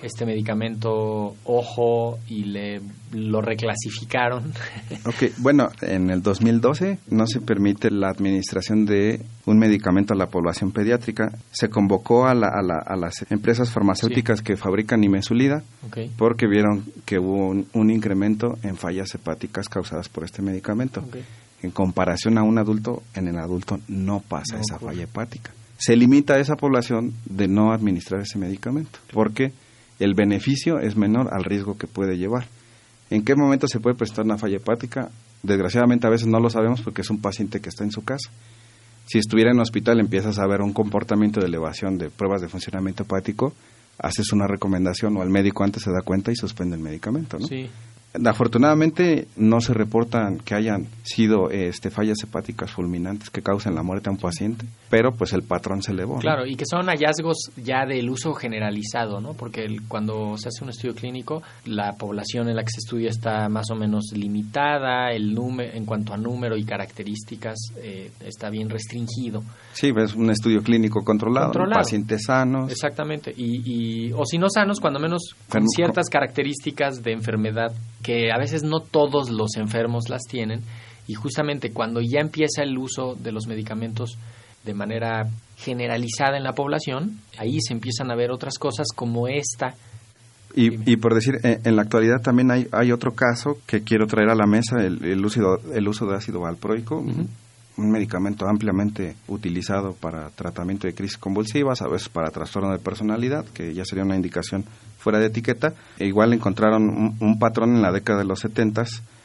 este 0.03 0.25
medicamento 0.25 1.35
ojo 1.45 2.19
y 2.27 2.45
le 2.45 2.81
lo 3.13 3.41
reclasificaron. 3.41 4.53
Ok, 5.05 5.31
bueno, 5.37 5.69
en 5.81 6.09
el 6.09 6.21
2012 6.21 6.99
no 7.09 7.25
se 7.25 7.41
permite 7.41 7.89
la 7.89 8.09
administración 8.09 8.85
de 8.85 9.21
un 9.45 9.57
medicamento 9.57 10.13
a 10.13 10.17
la 10.17 10.27
población 10.27 10.71
pediátrica. 10.71 11.31
Se 11.51 11.69
convocó 11.69 12.27
a, 12.27 12.35
la, 12.35 12.47
a, 12.47 12.61
la, 12.61 12.77
a 12.85 12.95
las 12.95 13.25
empresas 13.31 13.71
farmacéuticas 13.71 14.41
que 14.41 14.57
fabrican 14.57 15.03
imesulida 15.03 15.63
porque 16.17 16.47
vieron 16.47 16.85
que 17.05 17.19
hubo 17.19 17.49
un, 17.49 17.89
incremento 17.89 18.57
en 18.63 18.77
fallas 18.77 19.13
hepáticas 19.15 19.67
causadas 19.69 20.07
por 20.09 20.23
este 20.23 20.41
medicamento. 20.41 21.03
En 21.61 21.71
comparación 21.71 22.37
a 22.37 22.43
un 22.43 22.57
adulto, 22.57 23.03
en 23.15 23.27
el 23.27 23.37
adulto 23.37 23.79
no 23.87 24.19
pasa 24.19 24.59
esa 24.59 24.79
falla 24.79 25.03
hepática. 25.03 25.51
Se 25.77 25.95
limita 25.95 26.35
a 26.35 26.39
esa 26.39 26.55
población 26.55 27.13
de 27.25 27.47
no 27.47 27.71
administrar 27.71 28.21
ese 28.21 28.37
medicamento. 28.37 28.99
¿Por 29.11 29.33
qué? 29.33 29.51
El 30.03 30.13
beneficio 30.15 30.79
es 30.79 30.95
menor 30.95 31.33
al 31.33 31.43
riesgo 31.43 31.77
que 31.77 31.87
puede 31.87 32.17
llevar. 32.17 32.45
¿En 33.09 33.23
qué 33.23 33.35
momento 33.35 33.67
se 33.67 33.79
puede 33.79 33.95
presentar 33.95 34.25
una 34.25 34.37
falla 34.37 34.57
hepática? 34.57 35.09
Desgraciadamente 35.43 36.07
a 36.07 36.09
veces 36.09 36.27
no 36.27 36.39
lo 36.39 36.49
sabemos 36.49 36.81
porque 36.81 37.01
es 37.01 37.09
un 37.09 37.21
paciente 37.21 37.59
que 37.59 37.69
está 37.69 37.83
en 37.83 37.91
su 37.91 38.03
casa. 38.03 38.31
Si 39.05 39.17
estuviera 39.17 39.51
en 39.51 39.59
hospital 39.59 39.99
empiezas 39.99 40.39
a 40.39 40.47
ver 40.47 40.61
un 40.61 40.73
comportamiento 40.73 41.39
de 41.39 41.47
elevación 41.47 41.97
de 41.97 42.09
pruebas 42.09 42.41
de 42.41 42.47
funcionamiento 42.47 43.03
hepático, 43.03 43.53
haces 43.99 44.31
una 44.31 44.47
recomendación 44.47 45.17
o 45.17 45.23
el 45.23 45.29
médico 45.29 45.63
antes 45.63 45.83
se 45.83 45.91
da 45.91 46.01
cuenta 46.03 46.31
y 46.31 46.35
suspende 46.35 46.75
el 46.75 46.81
medicamento, 46.81 47.37
¿no? 47.37 47.47
Sí. 47.47 47.69
Afortunadamente 48.25 49.27
no 49.37 49.61
se 49.61 49.73
reportan 49.73 50.39
que 50.39 50.53
hayan 50.53 50.87
sido 51.03 51.49
este, 51.49 51.89
fallas 51.89 52.21
hepáticas 52.23 52.69
fulminantes 52.69 53.29
que 53.29 53.41
causen 53.41 53.73
la 53.73 53.83
muerte 53.83 54.09
a 54.09 54.11
un 54.11 54.17
paciente, 54.17 54.65
pero 54.89 55.13
pues 55.13 55.31
el 55.31 55.43
patrón 55.43 55.81
se 55.81 55.93
elevó. 55.93 56.19
Claro, 56.19 56.45
y 56.45 56.55
que 56.55 56.65
son 56.65 56.87
hallazgos 56.87 57.51
ya 57.55 57.85
del 57.85 58.09
uso 58.09 58.33
generalizado, 58.33 59.21
¿no? 59.21 59.33
Porque 59.33 59.77
cuando 59.87 60.35
se 60.37 60.49
hace 60.49 60.61
un 60.61 60.71
estudio 60.71 60.93
clínico, 60.93 61.41
la 61.65 61.93
población 61.93 62.49
en 62.49 62.57
la 62.57 62.63
que 62.63 62.71
se 62.71 62.79
estudia 62.79 63.09
está 63.09 63.47
más 63.47 63.71
o 63.71 63.75
menos 63.75 64.11
limitada, 64.13 65.11
el 65.11 65.33
número, 65.33 65.71
en 65.73 65.85
cuanto 65.85 66.13
a 66.13 66.17
número 66.17 66.57
y 66.57 66.65
características 66.65 67.57
eh, 67.77 68.11
está 68.19 68.49
bien 68.49 68.69
restringido. 68.69 69.41
Sí, 69.71 69.91
es 69.95 70.15
un 70.15 70.29
estudio 70.31 70.61
clínico 70.61 71.01
controlado, 71.05 71.53
pacientes 71.73 72.23
sanos. 72.25 72.69
Exactamente, 72.69 73.33
y, 73.35 74.07
y, 74.09 74.11
o 74.11 74.25
si 74.25 74.37
no 74.37 74.49
sanos, 74.49 74.81
cuando 74.81 74.99
menos 74.99 75.33
con 75.47 75.65
ciertas 75.69 76.09
características 76.09 77.01
de 77.01 77.13
enfermedad 77.13 77.71
que 78.01 78.31
a 78.31 78.37
veces 78.37 78.63
no 78.63 78.79
todos 78.79 79.29
los 79.29 79.55
enfermos 79.55 80.09
las 80.09 80.23
tienen 80.23 80.61
y 81.07 81.13
justamente 81.13 81.71
cuando 81.71 82.01
ya 82.01 82.19
empieza 82.19 82.63
el 82.63 82.77
uso 82.77 83.15
de 83.15 83.31
los 83.31 83.47
medicamentos 83.47 84.17
de 84.63 84.73
manera 84.73 85.27
generalizada 85.57 86.37
en 86.37 86.43
la 86.43 86.53
población, 86.53 87.19
ahí 87.37 87.59
se 87.61 87.73
empiezan 87.73 88.11
a 88.11 88.15
ver 88.15 88.31
otras 88.31 88.57
cosas 88.57 88.87
como 88.95 89.27
esta. 89.27 89.75
Y, 90.53 90.97
por 90.97 91.15
decir, 91.15 91.35
en, 91.43 91.75
la 91.77 91.81
actualidad 91.81 92.21
también 92.21 92.51
hay, 92.51 92.67
hay 92.73 92.91
otro 92.91 93.13
caso 93.13 93.57
que 93.65 93.83
quiero 93.83 94.05
traer 94.05 94.29
a 94.29 94.35
la 94.35 94.45
mesa, 94.45 94.83
el, 94.83 95.03
el, 95.05 95.25
uso, 95.25 95.39
el 95.73 95.87
uso 95.87 96.05
de 96.07 96.17
ácido 96.17 96.41
valproico, 96.41 97.03
un 97.77 97.91
medicamento 97.91 98.47
ampliamente 98.47 99.15
utilizado 99.27 99.93
para 99.93 100.29
tratamiento 100.29 100.87
de 100.87 100.93
crisis 100.93 101.17
convulsivas, 101.17 101.81
a 101.81 101.87
veces 101.87 102.09
para 102.09 102.31
trastorno 102.31 102.71
de 102.71 102.79
personalidad, 102.79 103.45
que 103.45 103.73
ya 103.73 103.85
sería 103.85 104.03
una 104.03 104.15
indicación 104.15 104.65
fuera 104.97 105.19
de 105.19 105.27
etiqueta. 105.27 105.73
E 105.97 106.05
igual 106.05 106.33
encontraron 106.33 107.15
un, 107.19 107.39
patrón 107.39 107.75
en 107.75 107.81
la 107.81 107.91
década 107.91 108.19
de 108.19 108.25
los 108.25 108.39
70 108.39 108.83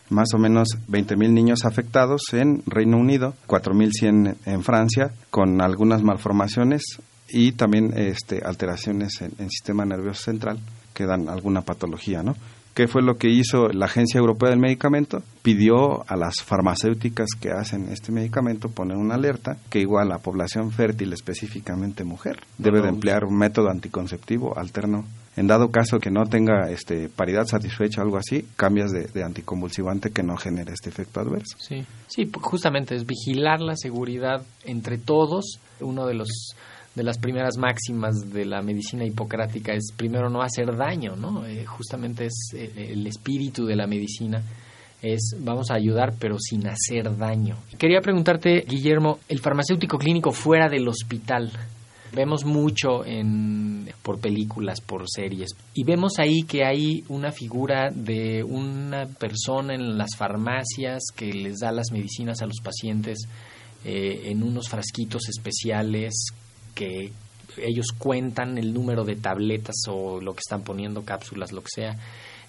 más 0.08 0.28
o 0.34 0.38
menos 0.38 0.68
20.000 0.88 1.32
niños 1.32 1.64
afectados 1.64 2.22
en 2.32 2.62
Reino 2.66 2.96
Unido, 2.96 3.34
4.100 3.48 4.36
en 4.46 4.62
Francia, 4.62 5.10
con 5.30 5.60
algunas 5.60 6.02
malformaciones 6.02 6.82
y 7.28 7.52
también 7.52 7.92
este, 7.96 8.40
alteraciones 8.44 9.20
en 9.20 9.32
el 9.38 9.50
sistema 9.50 9.84
nervioso 9.84 10.22
central 10.22 10.60
que 10.94 11.06
dan 11.06 11.28
alguna 11.28 11.62
patología, 11.62 12.22
¿no? 12.22 12.36
¿Qué 12.76 12.88
fue 12.88 13.00
lo 13.00 13.16
que 13.16 13.30
hizo 13.30 13.68
la 13.68 13.86
Agencia 13.86 14.18
Europea 14.18 14.50
del 14.50 14.58
Medicamento? 14.58 15.22
Pidió 15.40 16.04
a 16.06 16.14
las 16.14 16.42
farmacéuticas 16.44 17.30
que 17.40 17.48
hacen 17.48 17.88
este 17.90 18.12
medicamento 18.12 18.68
poner 18.68 18.98
una 18.98 19.14
alerta 19.14 19.56
que 19.70 19.80
igual 19.80 20.10
la 20.10 20.18
población 20.18 20.70
fértil, 20.70 21.14
específicamente 21.14 22.04
mujer, 22.04 22.40
debe 22.58 22.82
de 22.82 22.90
emplear 22.90 23.24
un 23.24 23.38
método 23.38 23.70
anticonceptivo 23.70 24.58
alterno. 24.58 25.06
En 25.36 25.46
dado 25.46 25.70
caso 25.70 25.98
que 26.00 26.10
no 26.10 26.24
tenga 26.24 26.70
este, 26.70 27.08
paridad 27.08 27.46
satisfecha 27.46 28.02
o 28.02 28.04
algo 28.04 28.18
así, 28.18 28.44
cambias 28.56 28.90
de, 28.92 29.04
de 29.06 29.24
anticonvulsivante 29.24 30.10
que 30.10 30.22
no 30.22 30.36
genere 30.36 30.74
este 30.74 30.90
efecto 30.90 31.20
adverso. 31.20 31.56
Sí, 31.58 31.86
sí, 32.08 32.30
justamente 32.42 32.94
es 32.94 33.06
vigilar 33.06 33.60
la 33.60 33.76
seguridad 33.76 34.42
entre 34.64 34.98
todos. 34.98 35.60
Uno 35.80 36.06
de 36.06 36.12
los 36.12 36.54
de 36.96 37.04
las 37.04 37.18
primeras 37.18 37.56
máximas 37.58 38.32
de 38.32 38.44
la 38.46 38.62
medicina 38.62 39.04
hipocrática 39.04 39.72
es 39.72 39.92
primero 39.96 40.28
no 40.28 40.42
hacer 40.42 40.74
daño, 40.76 41.14
¿no? 41.14 41.46
Eh, 41.46 41.64
justamente 41.64 42.26
es 42.26 42.48
el, 42.54 42.76
el 42.76 43.06
espíritu 43.06 43.66
de 43.66 43.76
la 43.76 43.86
medicina 43.86 44.42
es 45.02 45.36
vamos 45.40 45.70
a 45.70 45.74
ayudar 45.74 46.14
pero 46.18 46.36
sin 46.38 46.66
hacer 46.66 47.16
daño. 47.16 47.56
Quería 47.78 48.00
preguntarte, 48.00 48.64
Guillermo, 48.66 49.18
el 49.28 49.40
farmacéutico 49.40 49.98
clínico 49.98 50.32
fuera 50.32 50.68
del 50.68 50.88
hospital. 50.88 51.52
Vemos 52.14 52.44
mucho 52.44 53.04
en, 53.04 53.90
por 54.02 54.18
películas, 54.20 54.80
por 54.80 55.04
series, 55.06 55.50
y 55.74 55.84
vemos 55.84 56.18
ahí 56.18 56.44
que 56.44 56.64
hay 56.64 57.04
una 57.08 57.30
figura 57.30 57.90
de 57.90 58.42
una 58.42 59.06
persona 59.06 59.74
en 59.74 59.98
las 59.98 60.16
farmacias 60.16 61.02
que 61.14 61.26
les 61.32 61.58
da 61.58 61.72
las 61.72 61.90
medicinas 61.92 62.40
a 62.40 62.46
los 62.46 62.60
pacientes 62.62 63.18
eh, 63.84 64.30
en 64.30 64.42
unos 64.42 64.68
frasquitos 64.68 65.28
especiales 65.28 66.32
que 66.76 67.10
ellos 67.56 67.86
cuentan 67.96 68.58
el 68.58 68.72
número 68.72 69.04
de 69.04 69.16
tabletas 69.16 69.74
o 69.88 70.20
lo 70.20 70.34
que 70.34 70.40
están 70.40 70.62
poniendo, 70.62 71.04
cápsulas, 71.04 71.52
lo 71.52 71.62
que 71.62 71.70
sea, 71.74 71.96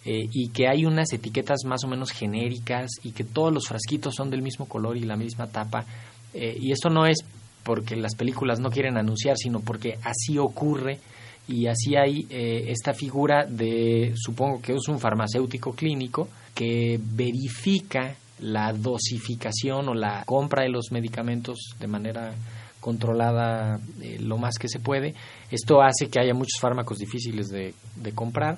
eh, 0.05 0.27
y 0.31 0.49
que 0.49 0.67
hay 0.67 0.85
unas 0.85 1.11
etiquetas 1.13 1.65
más 1.65 1.83
o 1.83 1.87
menos 1.87 2.11
genéricas 2.11 2.89
y 3.03 3.11
que 3.11 3.23
todos 3.23 3.53
los 3.53 3.67
frasquitos 3.67 4.13
son 4.15 4.29
del 4.29 4.41
mismo 4.41 4.67
color 4.67 4.97
y 4.97 5.01
la 5.01 5.15
misma 5.15 5.47
tapa. 5.47 5.85
Eh, 6.33 6.57
y 6.59 6.71
esto 6.71 6.89
no 6.89 7.05
es 7.05 7.17
porque 7.63 7.95
las 7.95 8.15
películas 8.15 8.59
no 8.59 8.69
quieren 8.69 8.97
anunciar, 8.97 9.37
sino 9.37 9.59
porque 9.61 9.97
así 10.03 10.37
ocurre 10.37 10.99
y 11.47 11.67
así 11.67 11.95
hay 11.95 12.27
eh, 12.29 12.65
esta 12.69 12.93
figura 12.93 13.45
de, 13.45 14.13
supongo 14.15 14.61
que 14.61 14.73
es 14.73 14.87
un 14.87 14.99
farmacéutico 14.99 15.73
clínico, 15.73 16.27
que 16.53 16.99
verifica 17.01 18.15
la 18.39 18.73
dosificación 18.73 19.89
o 19.89 19.93
la 19.93 20.23
compra 20.25 20.63
de 20.63 20.69
los 20.69 20.91
medicamentos 20.91 21.75
de 21.79 21.87
manera 21.87 22.35
controlada 22.79 23.79
eh, 24.01 24.17
lo 24.19 24.37
más 24.37 24.55
que 24.59 24.67
se 24.67 24.79
puede. 24.79 25.15
Esto 25.51 25.81
hace 25.81 26.09
que 26.09 26.19
haya 26.19 26.33
muchos 26.33 26.59
fármacos 26.59 26.97
difíciles 26.97 27.47
de, 27.47 27.73
de, 27.95 28.11
comprar. 28.13 28.57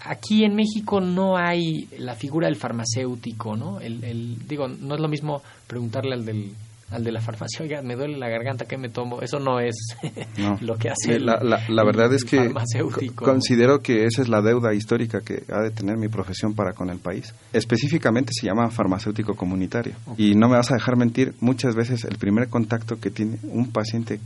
Aquí 0.00 0.44
en 0.44 0.54
México 0.54 1.00
no 1.00 1.36
hay 1.36 1.88
la 1.98 2.14
figura 2.14 2.48
del 2.48 2.56
farmacéutico, 2.56 3.56
¿no? 3.56 3.80
El, 3.80 4.04
el, 4.04 4.46
digo, 4.46 4.68
no 4.68 4.94
es 4.94 5.00
lo 5.00 5.08
mismo 5.08 5.42
preguntarle 5.66 6.14
al 6.14 6.24
del 6.24 6.52
al 6.90 7.02
de 7.02 7.10
la 7.10 7.20
farmacia, 7.20 7.62
oiga, 7.62 7.82
me 7.82 7.96
duele 7.96 8.16
la 8.16 8.28
garganta, 8.28 8.64
¿qué 8.66 8.76
me 8.76 8.88
tomo? 8.88 9.20
Eso 9.20 9.40
no 9.40 9.58
es 9.58 9.74
no. 10.38 10.56
lo 10.60 10.76
que 10.76 10.90
hace 10.90 11.18
la, 11.18 11.40
la, 11.42 11.60
la 11.68 11.84
verdad 11.84 12.10
el 12.10 12.16
es 12.16 12.24
que 12.24 12.52
considero 13.14 13.80
que 13.80 14.04
esa 14.04 14.22
es 14.22 14.28
la 14.28 14.40
deuda 14.40 14.72
histórica 14.72 15.20
que 15.20 15.42
ha 15.52 15.62
de 15.62 15.70
tener 15.70 15.96
mi 15.96 16.08
profesión 16.08 16.54
para 16.54 16.72
con 16.74 16.90
el 16.90 16.98
país. 16.98 17.34
Específicamente 17.52 18.32
se 18.32 18.46
llama 18.46 18.70
farmacéutico 18.70 19.34
comunitario. 19.34 19.94
Okay. 20.06 20.30
Y 20.30 20.34
no 20.36 20.48
me 20.48 20.56
vas 20.56 20.70
a 20.70 20.74
dejar 20.74 20.96
mentir, 20.96 21.34
muchas 21.40 21.74
veces 21.74 22.04
el 22.04 22.18
primer 22.18 22.48
contacto 22.48 23.00
que 23.00 23.10
tiene 23.10 23.38
un 23.50 23.72
paciente 23.72 24.20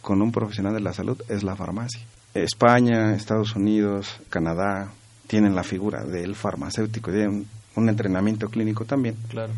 con 0.00 0.22
un 0.22 0.32
profesional 0.32 0.72
de 0.72 0.80
la 0.80 0.92
salud 0.92 1.20
es 1.28 1.42
la 1.42 1.56
farmacia. 1.56 2.00
España, 2.32 3.14
Estados 3.14 3.56
Unidos, 3.56 4.20
Canadá 4.30 4.90
tienen 5.26 5.54
la 5.54 5.64
figura 5.64 6.04
del 6.04 6.34
farmacéutico, 6.34 7.10
tienen 7.10 7.46
un 7.74 7.88
entrenamiento 7.88 8.48
clínico 8.48 8.84
también. 8.84 9.16
Claro. 9.28 9.52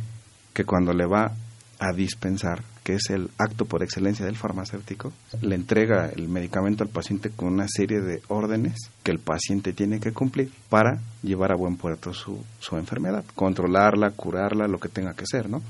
Que 0.52 0.64
cuando 0.64 0.92
le 0.92 1.06
va 1.06 1.32
a 1.78 1.92
dispensar, 1.92 2.62
que 2.82 2.94
es 2.94 3.10
el 3.10 3.30
acto 3.38 3.64
por 3.64 3.82
excelencia 3.82 4.26
del 4.26 4.36
farmacéutico, 4.36 5.12
le 5.40 5.54
entrega 5.54 6.08
el 6.08 6.28
medicamento 6.28 6.82
al 6.82 6.90
paciente 6.90 7.30
con 7.30 7.48
una 7.48 7.66
serie 7.68 8.00
de 8.00 8.22
órdenes 8.28 8.90
que 9.02 9.12
el 9.12 9.18
paciente 9.18 9.72
tiene 9.72 10.00
que 10.00 10.12
cumplir 10.12 10.50
para 10.68 11.00
llevar 11.22 11.52
a 11.52 11.56
buen 11.56 11.76
puerto 11.76 12.12
su, 12.12 12.44
su 12.58 12.76
enfermedad, 12.76 13.24
controlarla, 13.34 14.10
curarla, 14.10 14.66
lo 14.66 14.78
que 14.78 14.88
tenga 14.88 15.14
que 15.14 15.26
ser, 15.26 15.48
¿no? 15.48 15.62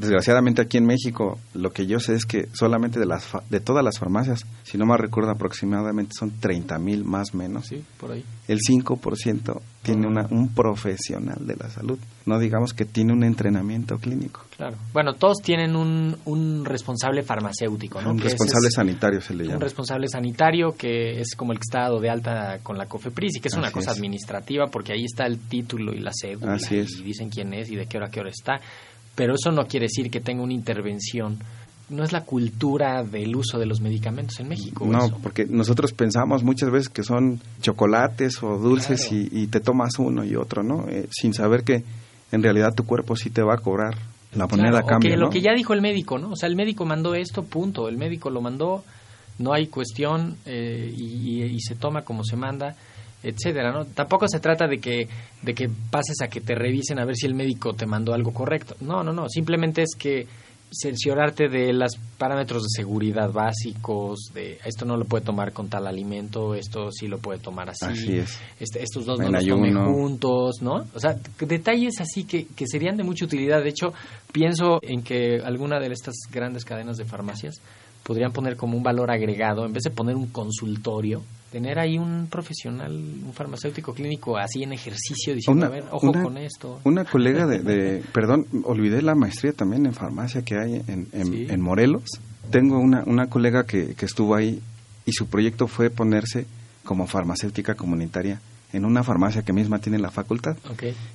Desgraciadamente 0.00 0.62
aquí 0.62 0.78
en 0.78 0.86
México 0.86 1.38
lo 1.54 1.72
que 1.72 1.86
yo 1.86 2.00
sé 2.00 2.14
es 2.14 2.24
que 2.26 2.48
solamente 2.52 2.98
de 2.98 3.06
las 3.06 3.26
de 3.50 3.60
todas 3.60 3.84
las 3.84 3.98
farmacias, 3.98 4.46
si 4.64 4.78
no 4.78 4.86
me 4.86 4.96
recuerdo 4.96 5.30
aproximadamente 5.30 6.12
son 6.18 6.32
30 6.40 6.78
mil 6.78 7.04
más 7.04 7.34
menos, 7.34 7.66
sí, 7.66 7.84
por 7.98 8.12
ahí. 8.12 8.24
el 8.48 8.58
5% 8.58 9.60
tiene 9.82 10.06
una, 10.06 10.26
un 10.30 10.48
profesional 10.54 11.46
de 11.46 11.56
la 11.56 11.70
salud, 11.70 11.98
no 12.26 12.38
digamos 12.38 12.72
que 12.74 12.84
tiene 12.84 13.12
un 13.12 13.24
entrenamiento 13.24 13.96
clínico. 13.98 14.42
Claro. 14.56 14.76
Bueno, 14.92 15.14
todos 15.14 15.38
tienen 15.42 15.74
un, 15.76 16.16
un 16.26 16.64
responsable 16.64 17.22
farmacéutico, 17.22 18.00
¿no? 18.02 18.10
Un 18.10 18.18
que 18.18 18.24
responsable 18.24 18.68
es, 18.68 18.74
sanitario 18.74 19.20
se 19.20 19.34
le 19.34 19.44
llama. 19.44 19.56
Un 19.56 19.62
responsable 19.62 20.06
sanitario 20.08 20.72
que 20.76 21.20
es 21.20 21.34
como 21.36 21.52
el 21.52 21.58
que 21.58 21.64
está 21.68 21.80
dado 21.80 21.98
de 22.00 22.10
alta 22.10 22.58
con 22.62 22.76
la 22.76 22.86
COFEPRIS 22.86 23.36
y 23.36 23.40
que 23.40 23.48
es 23.48 23.54
Así 23.54 23.60
una 23.60 23.70
cosa 23.72 23.90
es. 23.92 23.96
administrativa 23.96 24.66
porque 24.70 24.92
ahí 24.92 25.04
está 25.04 25.24
el 25.26 25.38
título 25.38 25.92
y 25.94 26.00
la 26.00 26.10
cédula 26.12 26.54
Así 26.54 26.78
es. 26.78 26.98
y 26.98 27.02
dicen 27.02 27.30
quién 27.30 27.54
es 27.54 27.70
y 27.70 27.76
de 27.76 27.86
qué 27.86 27.96
hora 27.96 28.08
a 28.08 28.10
qué 28.10 28.20
hora 28.20 28.30
está. 28.30 28.60
Pero 29.14 29.34
eso 29.34 29.50
no 29.52 29.66
quiere 29.66 29.86
decir 29.86 30.10
que 30.10 30.20
tenga 30.20 30.42
una 30.42 30.52
intervención 30.54 31.38
no 31.90 32.04
es 32.04 32.12
la 32.12 32.22
cultura 32.24 33.02
del 33.02 33.34
uso 33.34 33.58
de 33.58 33.66
los 33.66 33.80
medicamentos 33.80 34.38
en 34.38 34.46
México. 34.48 34.86
No, 34.86 35.06
eso. 35.06 35.18
porque 35.20 35.44
nosotros 35.46 35.92
pensamos 35.92 36.44
muchas 36.44 36.70
veces 36.70 36.88
que 36.88 37.02
son 37.02 37.40
chocolates 37.62 38.40
o 38.44 38.58
dulces 38.58 39.08
Claro. 39.08 39.24
y, 39.32 39.42
y 39.42 39.46
te 39.48 39.58
tomas 39.58 39.98
uno 39.98 40.24
y 40.24 40.36
otro, 40.36 40.62
¿no? 40.62 40.86
Eh, 40.88 41.08
sin 41.10 41.34
saber 41.34 41.64
que 41.64 41.82
en 42.30 42.42
realidad 42.44 42.74
tu 42.76 42.84
cuerpo 42.84 43.16
sí 43.16 43.30
te 43.30 43.42
va 43.42 43.54
a 43.54 43.58
cobrar 43.58 43.96
la 44.36 44.46
moneda 44.46 44.70
Claro, 44.70 44.86
a 44.86 44.88
cambio, 44.88 45.10
o 45.10 45.12
que 45.14 45.16
¿no? 45.16 45.24
lo 45.26 45.30
que 45.30 45.40
ya 45.40 45.52
dijo 45.52 45.72
el 45.74 45.82
médico, 45.82 46.16
¿no? 46.18 46.30
O 46.30 46.36
sea, 46.36 46.48
el 46.48 46.54
médico 46.54 46.84
mandó 46.86 47.16
esto, 47.16 47.42
punto. 47.42 47.88
El 47.88 47.96
médico 47.96 48.30
lo 48.30 48.40
mandó, 48.40 48.84
no 49.40 49.52
hay 49.52 49.66
cuestión 49.66 50.36
eh, 50.46 50.94
y, 50.96 51.02
y- 51.02 51.42
y 51.42 51.60
se 51.60 51.74
toma 51.74 52.02
como 52.02 52.22
se 52.22 52.36
manda, 52.36 52.76
etcétera, 53.22 53.72
¿no? 53.72 53.84
Tampoco 53.86 54.26
se 54.28 54.40
trata 54.40 54.66
de 54.66 54.78
que 54.78 55.08
de 55.42 55.54
que 55.54 55.68
pases 55.90 56.16
a 56.22 56.28
que 56.28 56.40
te 56.40 56.54
revisen 56.54 56.98
a 56.98 57.04
ver 57.04 57.16
si 57.16 57.26
el 57.26 57.34
médico 57.34 57.72
te 57.74 57.86
mandó 57.86 58.14
algo 58.14 58.32
correcto. 58.32 58.76
No, 58.80 59.02
no, 59.02 59.12
no. 59.12 59.28
Simplemente 59.28 59.82
es 59.82 59.94
que 59.98 60.26
cerciorarte 60.72 61.48
de 61.48 61.72
los 61.72 61.96
parámetros 62.16 62.62
de 62.62 62.68
seguridad 62.82 63.32
básicos, 63.32 64.30
de 64.32 64.58
esto 64.64 64.84
no 64.84 64.96
lo 64.96 65.04
puede 65.04 65.24
tomar 65.24 65.52
con 65.52 65.68
tal 65.68 65.86
alimento, 65.86 66.54
esto 66.54 66.92
sí 66.92 67.08
lo 67.08 67.18
puede 67.18 67.40
tomar 67.40 67.68
así, 67.70 67.86
Así 67.86 68.16
es. 68.18 68.38
este, 68.60 68.80
estos 68.80 69.04
dos 69.04 69.18
En 69.18 69.26
no 69.26 69.32
los 69.32 69.46
tome 69.46 69.68
ayuno. 69.68 69.92
juntos, 69.92 70.62
¿no? 70.62 70.84
O 70.94 71.00
sea, 71.00 71.16
detalles 71.40 72.00
así 72.00 72.22
que, 72.22 72.46
que 72.46 72.66
serían 72.68 72.96
de 72.96 73.02
mucha 73.02 73.24
utilidad. 73.24 73.62
De 73.64 73.70
hecho, 73.70 73.92
pienso 74.32 74.78
en 74.82 75.02
que 75.02 75.40
alguna 75.44 75.80
de 75.80 75.88
estas 75.92 76.14
grandes 76.30 76.64
cadenas 76.64 76.96
de 76.98 77.04
farmacias 77.04 77.56
podrían 78.04 78.32
poner 78.32 78.56
como 78.56 78.76
un 78.76 78.82
valor 78.84 79.10
agregado, 79.10 79.66
en 79.66 79.72
vez 79.72 79.82
de 79.82 79.90
poner 79.90 80.14
un 80.14 80.28
consultorio, 80.28 81.22
tener 81.50 81.78
ahí 81.78 81.98
un 81.98 82.28
profesional, 82.30 82.92
un 82.92 83.32
farmacéutico 83.32 83.92
clínico 83.92 84.36
así 84.38 84.62
en 84.62 84.72
ejercicio 84.72 85.34
diciendo, 85.34 85.66
Una- 85.66 85.66
a 85.66 85.80
ver, 85.80 85.84
ojo 85.90 86.10
una- 86.10 86.22
con 86.22 86.36
esto. 86.38 86.80
Una 86.84 87.04
colega 87.04 87.46
de, 87.46 87.58
de- 87.60 88.02
perdón, 88.12 88.46
olvidé 88.64 89.02
la 89.02 89.14
maestría 89.14 89.52
también 89.52 89.86
en 89.86 89.92
farmacia 89.92 90.42
que 90.42 90.54
hay 90.58 90.82
en, 90.86 91.08
en, 91.12 91.26
Sí. 91.26 91.46
en 91.48 91.60
Morelos. 91.60 92.04
Tengo 92.50 92.78
una, 92.78 93.02
una 93.06 93.26
colega 93.28 93.64
que, 93.66 93.94
que 93.94 94.06
estuvo 94.06 94.34
ahí 94.34 94.60
y 95.06 95.12
su 95.12 95.26
proyecto 95.26 95.66
fue 95.66 95.90
ponerse 95.90 96.46
como 96.84 97.06
farmacéutica 97.06 97.74
comunitaria 97.74 98.40
en 98.72 98.84
una 98.84 99.02
farmacia 99.02 99.42
que 99.42 99.52
misma 99.52 99.80
tiene 99.80 99.98
la 99.98 100.10
facultad. 100.12 100.56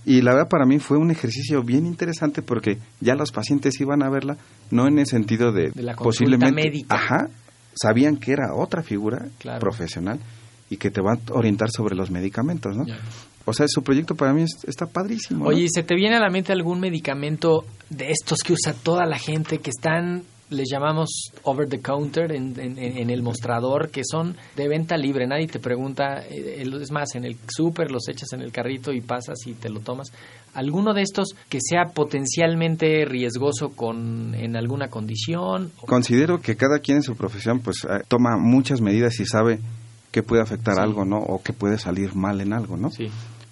Y 0.05 0.21
la 0.21 0.33
verdad 0.33 0.49
para 0.49 0.65
mí 0.65 0.79
fue 0.79 0.97
un 0.97 1.11
ejercicio 1.11 1.63
bien 1.63 1.85
interesante 1.85 2.41
porque 2.41 2.77
ya 2.99 3.15
los 3.15 3.31
pacientes 3.31 3.79
iban 3.79 4.03
a 4.03 4.09
verla, 4.09 4.35
no 4.71 4.87
en 4.87 4.99
el 4.99 5.05
sentido 5.07 5.53
de, 5.53 5.71
De 5.71 5.81
la 5.83 5.95
consulta 5.95 6.03
posiblemente, 6.03 6.53
médica. 6.69 6.93
ajá, 6.95 7.29
sabían 7.75 8.17
que 8.17 8.31
era 8.31 8.53
otra 8.55 8.81
figura 8.83 9.27
Claro. 9.39 9.59
profesional 9.59 10.19
y 10.69 10.77
que 10.77 10.89
te 10.91 11.01
va 11.01 11.13
a 11.13 11.19
orientar 11.33 11.69
sobre 11.71 11.95
los 11.95 12.09
medicamentos, 12.11 12.75
¿no? 12.75 12.85
O 13.45 13.53
sea, 13.53 13.67
su 13.69 13.83
proyecto 13.83 14.15
para 14.15 14.33
mí 14.33 14.41
es- 14.43 14.63
está 14.67 14.87
padrísimo. 14.87 15.43
¿no? 15.43 15.49
Oye, 15.51 15.63
¿y 15.65 15.69
¿se 15.69 15.83
te 15.83 15.93
viene 15.95 16.15
a 16.15 16.19
la 16.19 16.29
mente 16.31 16.51
algún 16.51 16.79
medicamento 16.79 17.63
de 17.91 18.09
estos 18.09 18.39
que 18.39 18.53
usa 18.53 18.73
toda 18.73 19.05
la 19.05 19.19
gente, 19.19 19.59
que 19.59 19.69
están, 19.69 20.23
les 20.49 20.67
llamamos 20.71 21.31
over 21.43 21.67
the 21.67 21.79
counter, 21.81 22.31
en, 22.31 22.53
en- 22.59 22.77
en 22.77 23.09
el 23.09 23.23
mostrador, 23.23 23.89
que 23.89 24.01
son 24.05 24.35
de 24.55 24.67
venta 24.67 24.95
libre? 24.97 25.25
Nadie 25.27 25.47
te 25.47 25.59
pregunta, 25.59 26.23
eh, 26.29 26.63
es 26.81 26.91
más, 26.91 27.15
en 27.15 27.25
el 27.25 27.35
súper 27.47 27.89
los 27.91 28.07
echas 28.09 28.31
en 28.33 28.41
el 28.41 28.51
carrito 28.51 28.91
y 28.93 29.01
pasas 29.01 29.37
y 29.47 29.53
te 29.53 29.69
lo 29.69 29.79
tomas. 29.79 30.11
¿Alguno 30.53 30.93
de 30.93 31.01
estos 31.01 31.35
que 31.49 31.59
sea 31.61 31.85
potencialmente 31.93 33.05
riesgoso 33.05 33.69
con, 33.69 34.33
en 34.35 34.55
alguna 34.55 34.87
condición? 34.89 35.71
Considero 35.85 36.39
que 36.41 36.55
cada 36.55 36.79
quien 36.79 36.97
en 36.97 37.03
su 37.03 37.15
profesión 37.15 37.59
pues 37.59 37.85
eh, 37.89 38.03
toma 38.07 38.37
muchas 38.37 38.81
medidas 38.81 39.19
y 39.19 39.25
sabe 39.25 39.59
que 40.11 40.23
puede 40.23 40.41
afectar 40.41 40.75
Sí. 40.75 40.81
algo, 40.81 41.05
¿no? 41.05 41.17
O 41.17 41.41
que 41.43 41.53
puede 41.53 41.77
salir 41.77 42.15
mal 42.15 42.39
en 42.41 42.53
algo, 42.53 42.77
¿no? 42.77 42.89
Sí, 42.91 43.07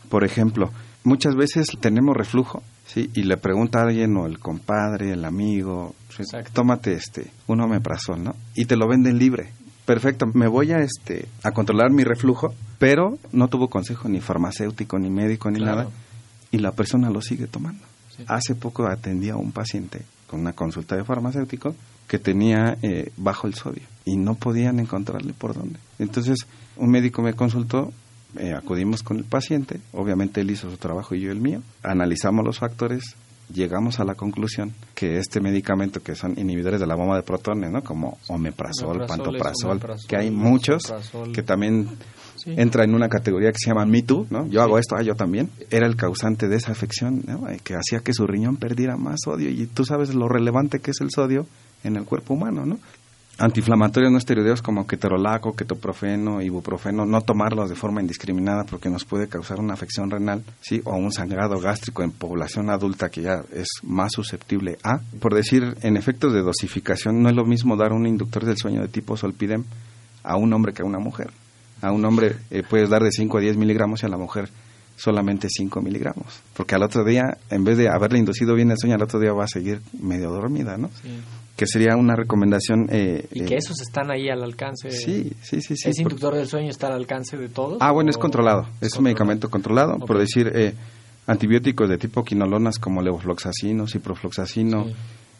Por 0.09 0.23
ejemplo, 0.23 0.69
muchas 1.03 1.35
veces 1.35 1.67
tenemos 1.79 2.15
reflujo, 2.15 2.63
¿sí? 2.87 3.09
Y 3.13 3.23
le 3.23 3.37
pregunta 3.37 3.79
a 3.79 3.83
alguien 3.83 4.15
o 4.17 4.25
el 4.25 4.39
compadre, 4.39 5.11
el 5.11 5.25
amigo, 5.25 5.95
tómate 6.53 6.93
este, 6.93 7.27
un 7.47 7.61
omeprazol, 7.61 8.23
¿no? 8.23 8.35
Y 8.55 8.65
te 8.65 8.75
lo 8.75 8.87
venden 8.87 9.17
libre. 9.19 9.51
perfecto, 9.85 10.25
me 10.33 10.47
voy 10.47 10.71
a 10.71 10.79
este 10.79 11.27
a 11.43 11.51
controlar 11.51 11.91
mi 11.91 12.03
reflujo, 12.05 12.53
pero 12.79 13.17
no 13.33 13.49
tuvo 13.49 13.69
consejo 13.69 14.07
ni 14.07 14.21
farmacéutico, 14.21 14.97
ni 14.97 15.09
médico, 15.09 15.51
ni 15.51 15.59
Claro. 15.59 15.75
nada, 15.77 15.89
y 16.51 16.59
la 16.59 16.71
persona 16.71 17.09
lo 17.09 17.21
sigue 17.21 17.47
tomando. 17.47 17.83
Sí. 18.15 18.23
Hace 18.27 18.55
poco 18.55 18.87
atendí 18.87 19.29
a 19.29 19.35
un 19.35 19.51
paciente 19.51 20.03
con 20.29 20.39
una 20.39 20.53
consulta 20.53 20.95
de 20.95 21.03
farmacéutico 21.03 21.75
que 22.07 22.17
tenía 22.19 22.77
eh, 22.81 23.11
bajo 23.17 23.45
el 23.47 23.55
sodio 23.55 23.83
y 24.05 24.15
no 24.15 24.35
podían 24.35 24.79
encontrarle 24.79 25.33
por 25.33 25.53
dónde. 25.53 25.79
Entonces, 25.99 26.37
un 26.77 26.89
médico 26.89 27.21
me 27.21 27.33
consultó, 27.33 27.91
eh, 28.37 28.53
acudimos 28.53 29.03
con 29.03 29.17
el 29.17 29.23
paciente, 29.23 29.79
obviamente 29.91 30.41
él 30.41 30.51
hizo 30.51 30.69
su 30.69 30.77
trabajo 30.77 31.15
y 31.15 31.21
yo 31.21 31.31
el 31.31 31.39
mío, 31.41 31.61
analizamos 31.83 32.43
los 32.45 32.59
factores, 32.59 33.15
llegamos 33.53 33.99
a 33.99 34.05
la 34.05 34.15
conclusión 34.15 34.71
que 34.95 35.17
este 35.17 35.39
medicamento 35.41 36.01
que 36.01 36.15
son 36.15 36.37
inhibidores 36.39 36.79
de 36.79 36.87
la 36.87 36.95
bomba 36.95 37.15
de 37.17 37.23
protones, 37.23 37.71
¿no? 37.71 37.83
como 37.83 38.17
omeprazol, 38.29 38.97
Omeprazol, 39.01 39.07
pantoprazol, 39.79 39.79
que 40.07 40.15
hay 40.17 40.31
muchos 40.31 40.93
que 41.33 41.43
también 41.43 41.87
Sí. 42.35 42.51
entra 42.57 42.83
en 42.83 42.95
una 42.95 43.09
categoría 43.09 43.51
que 43.51 43.59
se 43.59 43.69
llama 43.69 43.85
Me 43.85 44.01
Too, 44.01 44.25
¿no? 44.31 44.45
Yo 44.47 44.51
Sí. 44.53 44.57
hago 44.57 44.79
esto, 44.79 44.95
ah, 44.97 45.03
yo 45.03 45.13
también. 45.15 45.49
Era 45.69 45.85
el 45.85 45.95
causante 45.95 46.47
de 46.47 46.55
esa 46.55 46.71
afección, 46.71 47.21
¿no? 47.27 47.47
Eh, 47.47 47.59
Que 47.63 47.75
hacía 47.75 47.99
que 47.99 48.11
su 48.11 48.25
riñón 48.25 48.57
perdiera 48.57 48.97
más 48.97 49.19
sodio. 49.23 49.49
Y 49.51 49.67
tú 49.67 49.85
sabes 49.85 50.15
lo 50.15 50.27
relevante 50.27 50.79
que 50.79 50.91
es 50.91 50.99
el 51.01 51.09
sodio 51.11 51.45
en 51.83 51.95
el 51.95 52.05
cuerpo 52.05 52.33
humano, 52.33 52.65
¿no? 52.65 52.79
Antiinflamatorios 53.39 54.11
no 54.11 54.19
esteroideos 54.19 54.61
como 54.61 54.85
ketorolaco, 54.85 55.55
ketoprofeno, 55.55 56.39
ibuprofeno, 56.39 57.05
no 57.07 57.21
tomarlos 57.21 57.67
de 57.67 57.75
forma 57.75 57.99
indiscriminada 57.99 58.63
porque 58.63 58.89
nos 58.89 59.05
puede 59.05 59.27
causar 59.27 59.59
una 59.59 59.73
afección 59.73 60.11
renal, 60.11 60.43
¿sí? 60.61 60.81
O 60.85 60.95
un 60.95 61.11
sangrado 61.11 61.59
gástrico 61.59 62.03
en 62.03 62.11
población 62.11 62.69
adulta 62.69 63.09
que 63.09 63.23
ya 63.23 63.43
es 63.51 63.67
más 63.81 64.11
susceptible 64.11 64.77
a. 64.83 64.99
Por 65.19 65.33
decir, 65.33 65.75
en 65.81 65.97
efectos 65.97 66.31
de 66.31 66.41
dosificación, 66.41 67.23
no 67.23 67.29
es 67.29 67.35
lo 67.35 67.43
mismo 67.43 67.75
dar 67.75 67.91
un 67.91 68.05
inductor 68.05 68.45
del 68.45 68.57
sueño 68.57 68.81
de 68.81 68.87
tipo 68.87 69.17
solpidem 69.17 69.63
a 70.21 70.37
un 70.37 70.53
hombre 70.53 70.73
que 70.73 70.83
a 70.83 70.85
una 70.85 70.99
mujer. 70.99 71.31
A 71.81 71.91
un 71.91 72.05
hombre 72.05 72.35
eh, 72.51 72.61
puedes 72.61 72.89
dar 72.89 73.01
de 73.01 73.11
5 73.11 73.39
a 73.39 73.41
10 73.41 73.57
miligramos 73.57 74.03
y 74.03 74.05
a 74.05 74.09
la 74.09 74.17
mujer 74.17 74.49
solamente 74.95 75.47
5 75.49 75.81
miligramos. 75.81 76.41
Porque 76.55 76.75
al 76.75 76.83
otro 76.83 77.03
día, 77.03 77.37
en 77.49 77.63
vez 77.63 77.77
de 77.77 77.89
haberle 77.89 78.19
inducido 78.19 78.55
bien 78.55 78.71
el 78.71 78.77
sueño, 78.77 78.95
al 78.95 79.01
otro 79.03 79.19
día 79.19 79.33
va 79.33 79.45
a 79.45 79.47
seguir 79.47 79.81
medio 79.99 80.29
dormida, 80.29 80.77
¿no? 80.77 80.89
Sí. 81.01 81.09
Que 81.55 81.67
sería 81.67 81.95
una 81.95 82.15
recomendación... 82.15 82.87
eh, 82.89 83.27
Y 83.31 83.43
eh, 83.43 83.45
que 83.45 83.55
esos 83.57 83.79
están 83.81 84.09
ahí 84.11 84.27
al 84.29 84.41
alcance. 84.43 84.89
Sí, 84.91 85.31
sí, 85.41 85.61
sí. 85.61 85.75
sí 85.77 85.89
¿Ese 85.89 86.03
por- 86.03 86.11
inductor 86.13 86.35
del 86.35 86.47
sueño 86.47 86.69
está 86.69 86.87
al 86.87 86.93
alcance 86.93 87.37
de 87.37 87.49
todos? 87.49 87.77
Ah, 87.79 87.91
bueno, 87.91 88.09
es 88.09 88.17
controlado. 88.17 88.67
Es 88.81 88.95
un 88.97 89.03
medicamento 89.03 89.49
controlado. 89.49 89.97
Por 89.99 90.17
decir, 90.17 90.51
eh, 90.53 90.73
antibióticos 91.27 91.87
de 91.89 91.97
tipo 91.97 92.23
quinolonas 92.23 92.79
como 92.79 93.01
levofloxacino, 93.01 93.87
ciprofloxacino 93.87 94.85
Sí. 94.85 94.93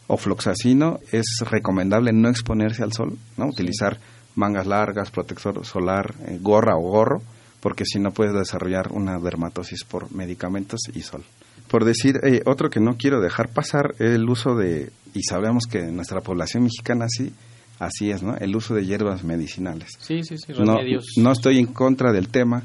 o 0.06 0.16
floxacino, 0.16 1.00
es 1.12 1.26
recomendable 1.50 2.12
no 2.12 2.28
exponerse 2.28 2.82
al 2.82 2.92
sol, 2.92 3.16
¿no? 3.36 3.46
Utilizar 3.46 3.98
mangas 4.36 4.66
largas, 4.66 5.10
protector 5.10 5.64
solar, 5.66 6.14
eh, 6.26 6.38
gorra 6.40 6.76
o 6.76 6.80
gorro, 6.80 7.22
porque 7.64 7.86
si 7.86 7.98
no 7.98 8.10
puedes 8.12 8.34
desarrollar 8.34 8.92
una 8.92 9.18
dermatosis 9.18 9.84
por 9.84 10.12
medicamentos 10.12 10.80
y 10.92 11.00
sol. 11.00 11.24
Por 11.66 11.86
decir, 11.86 12.16
eh, 12.22 12.42
otro 12.44 12.68
que 12.68 12.78
no 12.78 12.98
quiero 12.98 13.22
dejar 13.22 13.48
pasar 13.48 13.94
es 13.98 14.14
el 14.16 14.28
uso 14.28 14.54
de, 14.54 14.92
y 15.14 15.22
sabemos 15.22 15.64
que 15.64 15.78
en 15.78 15.96
nuestra 15.96 16.20
población 16.20 16.64
mexicana 16.64 17.06
sí, 17.08 17.32
así 17.78 18.10
es, 18.10 18.22
¿no? 18.22 18.36
El 18.36 18.54
uso 18.54 18.74
de 18.74 18.84
hierbas 18.84 19.24
medicinales 19.24 19.92
Sí, 19.98 20.20
sí, 20.24 20.36
sí, 20.36 20.52
no, 20.58 20.76
remedios. 20.76 21.06
no 21.16 21.32
estoy 21.32 21.58
en 21.58 21.68
contra 21.68 22.12
del 22.12 22.28
tema, 22.28 22.62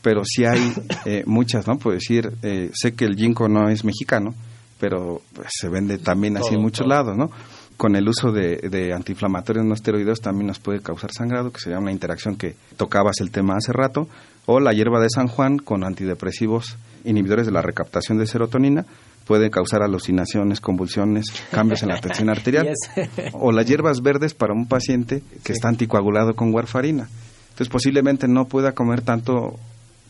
pero 0.00 0.22
sí 0.24 0.46
hay 0.46 0.72
eh, 1.04 1.24
muchas, 1.26 1.66
¿no? 1.66 1.76
Puedo 1.78 1.96
decir, 1.96 2.32
eh, 2.42 2.70
sé 2.72 2.94
que 2.94 3.04
el 3.04 3.16
ginkgo 3.16 3.50
no 3.50 3.68
es 3.68 3.84
mexicano, 3.84 4.34
pero 4.80 5.20
pues, 5.34 5.48
se 5.50 5.68
vende 5.68 5.98
también 5.98 6.38
así 6.38 6.46
Todo, 6.46 6.54
en 6.56 6.62
muchos 6.62 6.86
todo. 6.86 6.88
lados, 6.88 7.18
¿no? 7.18 7.30
Con 7.78 7.96
el 7.96 8.06
uso 8.08 8.32
de, 8.32 8.56
de 8.56 8.92
antiinflamatorios 8.92 9.64
no 9.64 9.72
esteroideos 9.72 10.20
también 10.20 10.48
nos 10.48 10.58
puede 10.58 10.80
causar 10.80 11.12
sangrado, 11.12 11.50
que 11.52 11.60
sería 11.60 11.78
una 11.78 11.92
interacción 11.92 12.36
que 12.36 12.54
tocabas 12.76 13.20
el 13.20 13.30
tema 13.30 13.54
hace 13.56 13.72
rato, 13.72 14.08
o 14.46 14.60
la 14.60 14.72
hierba 14.74 15.00
de 15.00 15.08
San 15.08 15.28
Juan 15.28 15.58
con 15.58 15.84
antidepresivos 15.84 16.76
inhibidores 17.04 17.46
de 17.46 17.52
la 17.52 17.62
recaptación 17.62 18.18
de 18.18 18.26
serotonina 18.26 18.84
puede 19.24 19.50
causar 19.50 19.82
alucinaciones, 19.82 20.60
convulsiones, 20.60 21.26
cambios 21.52 21.82
en 21.82 21.90
la 21.90 22.00
tensión 22.00 22.28
arterial 22.30 22.66
Yes. 22.68 23.30
o 23.34 23.52
las 23.52 23.64
hierbas 23.66 24.00
verdes 24.02 24.34
para 24.34 24.52
un 24.54 24.66
paciente 24.66 25.22
que 25.44 25.52
Sí. 25.52 25.52
está 25.52 25.68
anticoagulado 25.68 26.34
con 26.34 26.52
warfarina. 26.52 27.08
Entonces 27.50 27.68
posiblemente 27.68 28.26
no 28.26 28.46
pueda 28.46 28.72
comer 28.72 29.02
tanto 29.02 29.54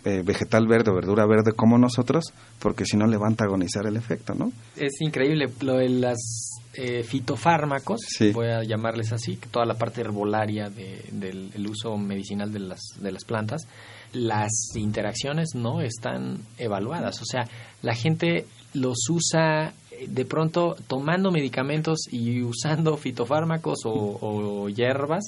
eh, 0.05 0.23
vegetal 0.25 0.67
verde 0.67 0.91
o 0.91 0.95
verdura 0.95 1.27
verde 1.27 1.53
como 1.53 1.77
nosotros, 1.79 2.25
porque 2.59 2.85
si 2.85 2.97
no 2.97 3.07
le 3.07 3.17
va 3.17 3.27
a 3.27 3.31
antagonizar 3.31 3.87
el 3.87 3.97
efecto, 3.97 4.35
¿no? 4.35 4.53
Es 4.77 5.01
increíble 5.01 5.47
lo 5.61 5.75
de 5.75 5.89
las 5.89 6.19
eh, 6.75 7.03
fitofármacos, 7.03 8.01
Sí. 8.07 8.31
voy 8.31 8.49
a 8.49 8.63
llamarles 8.63 9.13
así, 9.13 9.37
toda 9.51 9.67
la 9.67 9.75
parte 9.75 10.01
herbolaria 10.03 10.71
de- 10.71 11.03
del 11.11 11.51
el 11.55 11.67
uso 11.67 11.97
medicinal 11.97 12.53
de 12.53 12.61
las, 12.61 12.81
de 13.01 13.11
las 13.11 13.25
plantas, 13.25 13.63
las 14.13 14.51
interacciones 14.77 15.51
no 15.55 15.81
están 15.81 16.39
evaluadas. 16.57 17.21
O 17.21 17.25
sea, 17.25 17.49
la 17.83 17.95
gente 17.95 18.47
los 18.75 18.99
usa 19.11 19.73
eh, 19.91 20.07
de 20.09 20.25
pronto 20.25 20.77
tomando 20.87 21.33
medicamentos 21.33 22.01
y 22.13 22.43
usando 22.43 22.97
fitofármacos 22.97 23.81
o, 23.85 24.19
o 24.21 24.69
hierbas 24.69 25.25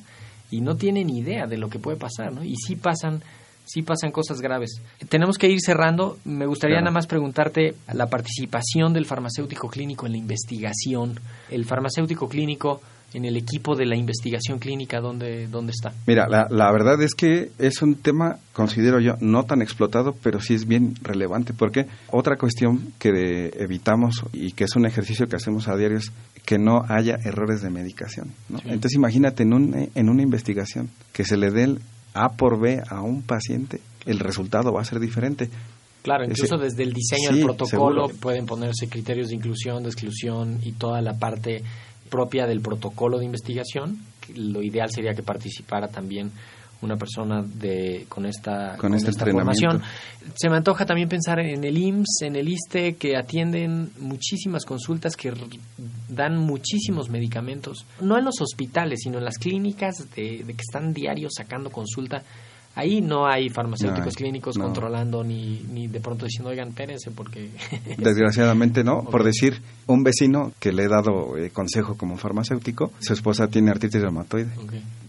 y 0.52 0.60
no 0.60 0.76
tienen 0.76 1.10
idea 1.10 1.46
de 1.46 1.56
lo 1.58 1.68
que 1.68 1.78
puede 1.78 1.96
pasar, 1.96 2.32
¿no? 2.32 2.44
Y 2.44 2.54
sí 2.56 2.76
pasan 2.76 3.22
sí 3.72 3.82
pasan 3.82 4.10
cosas 4.10 4.40
graves. 4.40 4.80
Tenemos 5.08 5.38
que 5.38 5.48
ir 5.48 5.60
cerrando. 5.60 6.18
Me 6.24 6.46
gustaría 6.46 6.74
Claro. 6.76 6.86
nada 6.86 6.94
más 6.94 7.06
preguntarte 7.06 7.74
la 7.92 8.06
participación 8.08 8.92
del 8.92 9.06
farmacéutico 9.06 9.68
clínico 9.68 10.06
en 10.06 10.12
la 10.12 10.18
investigación. 10.18 11.18
El 11.50 11.64
farmacéutico 11.64 12.28
clínico 12.28 12.80
en 13.12 13.24
el 13.24 13.36
equipo 13.36 13.74
de 13.74 13.86
la 13.86 13.96
investigación 13.96 14.60
clínica, 14.60 15.00
¿dónde, 15.00 15.48
dónde 15.48 15.72
está? 15.72 15.92
Mira, 16.06 16.28
la, 16.28 16.46
la 16.48 16.70
verdad 16.70 17.02
es 17.02 17.16
que 17.16 17.50
es 17.58 17.82
un 17.82 17.96
tema, 17.96 18.36
considero 18.52 19.00
yo, 19.00 19.14
no 19.20 19.42
tan 19.42 19.62
explotado, 19.62 20.14
pero 20.22 20.40
sí 20.40 20.54
es 20.54 20.64
bien 20.64 20.94
relevante, 21.02 21.52
porque 21.52 21.86
otra 22.12 22.36
cuestión 22.36 22.92
que 23.00 23.50
evitamos 23.58 24.22
y 24.32 24.52
que 24.52 24.62
es 24.62 24.76
un 24.76 24.86
ejercicio 24.86 25.26
que 25.28 25.34
hacemos 25.34 25.66
a 25.66 25.76
diario 25.76 25.98
es 25.98 26.12
que 26.44 26.58
no 26.58 26.84
haya 26.88 27.16
errores 27.24 27.62
de 27.62 27.70
medicación. 27.70 28.28
¿no? 28.48 28.58
Sí. 28.58 28.64
Entonces 28.68 28.94
imagínate 28.94 29.42
en, 29.42 29.54
un, 29.54 29.90
en 29.92 30.08
una 30.08 30.22
investigación 30.22 30.88
que 31.12 31.24
se 31.24 31.36
le 31.36 31.50
dé 31.50 31.64
el 31.64 31.80
A 32.24 32.30
por 32.30 32.58
B 32.60 32.82
a 32.88 33.00
un 33.02 33.22
paciente, 33.22 33.80
el 34.06 34.18
resultado 34.18 34.72
va 34.72 34.82
a 34.82 34.84
ser 34.84 35.00
diferente. 35.00 35.48
Claro, 36.02 36.24
Ese- 36.24 36.32
incluso 36.32 36.56
desde 36.58 36.82
el 36.82 36.92
diseño 36.92 37.28
Sí, 37.30 37.34
del 37.36 37.44
protocolo 37.44 38.06
seguro. 38.08 38.20
pueden 38.20 38.46
ponerse 38.46 38.88
criterios 38.88 39.28
de 39.28 39.36
inclusión, 39.36 39.82
de 39.82 39.88
exclusión 39.90 40.58
y 40.62 40.72
toda 40.72 41.00
la 41.02 41.14
parte 41.18 41.62
propia 42.08 42.46
del 42.46 42.60
protocolo 42.60 43.18
de 43.18 43.26
investigación. 43.26 43.98
Lo 44.34 44.62
ideal 44.62 44.90
sería 44.90 45.14
que 45.14 45.22
participara 45.22 45.88
también 45.88 46.30
una 46.82 46.96
persona 46.96 47.42
de 47.42 48.06
con 48.08 48.26
esta 48.26 48.76
Con 48.76 48.94
este 48.94 49.10
esta 49.10 49.26
formación. 49.26 49.82
Se 50.34 50.48
me 50.48 50.56
antoja 50.56 50.86
también 50.86 51.08
pensar 51.08 51.40
en 51.40 51.64
el 51.64 51.76
IMSS, 51.76 52.22
en 52.22 52.36
el 52.36 52.48
ISTE 52.48 52.94
que 52.94 53.16
atienden 53.16 53.90
muchísimas 53.98 54.64
consultas 54.64 55.16
que 55.16 55.32
dan 56.08 56.36
muchísimos 56.36 57.10
medicamentos, 57.10 57.86
no 58.00 58.18
en 58.18 58.24
los 58.24 58.40
hospitales, 58.40 59.00
sino 59.02 59.18
en 59.18 59.24
las 59.24 59.38
clínicas 59.38 59.94
de, 60.14 60.44
de 60.44 60.54
que 60.54 60.62
están 60.62 60.92
diarios 60.92 61.32
sacando 61.36 61.70
consulta. 61.70 62.22
Ahí 62.76 63.00
no 63.00 63.26
hay 63.26 63.48
farmacéuticos 63.48 64.14
No 64.14 64.16
clínicos 64.16 64.56
no. 64.56 64.64
controlando 64.64 65.24
ni, 65.24 65.60
ni 65.72 65.88
de 65.88 65.98
pronto 65.98 66.24
diciendo, 66.24 66.50
oigan, 66.50 66.68
espérense 66.68 67.10
porque... 67.10 67.50
Desgraciadamente 67.98 68.84
no, 68.84 69.02
por 69.02 69.24
decir, 69.24 69.60
un 69.86 70.04
vecino 70.04 70.52
que 70.60 70.72
le 70.72 70.84
he 70.84 70.88
dado 70.88 71.36
eh, 71.36 71.50
consejo 71.50 71.96
como 71.96 72.16
farmacéutico, 72.16 72.92
su 73.00 73.12
esposa 73.12 73.48
tiene 73.48 73.70
artritis 73.70 74.00
reumatoide 74.00 74.50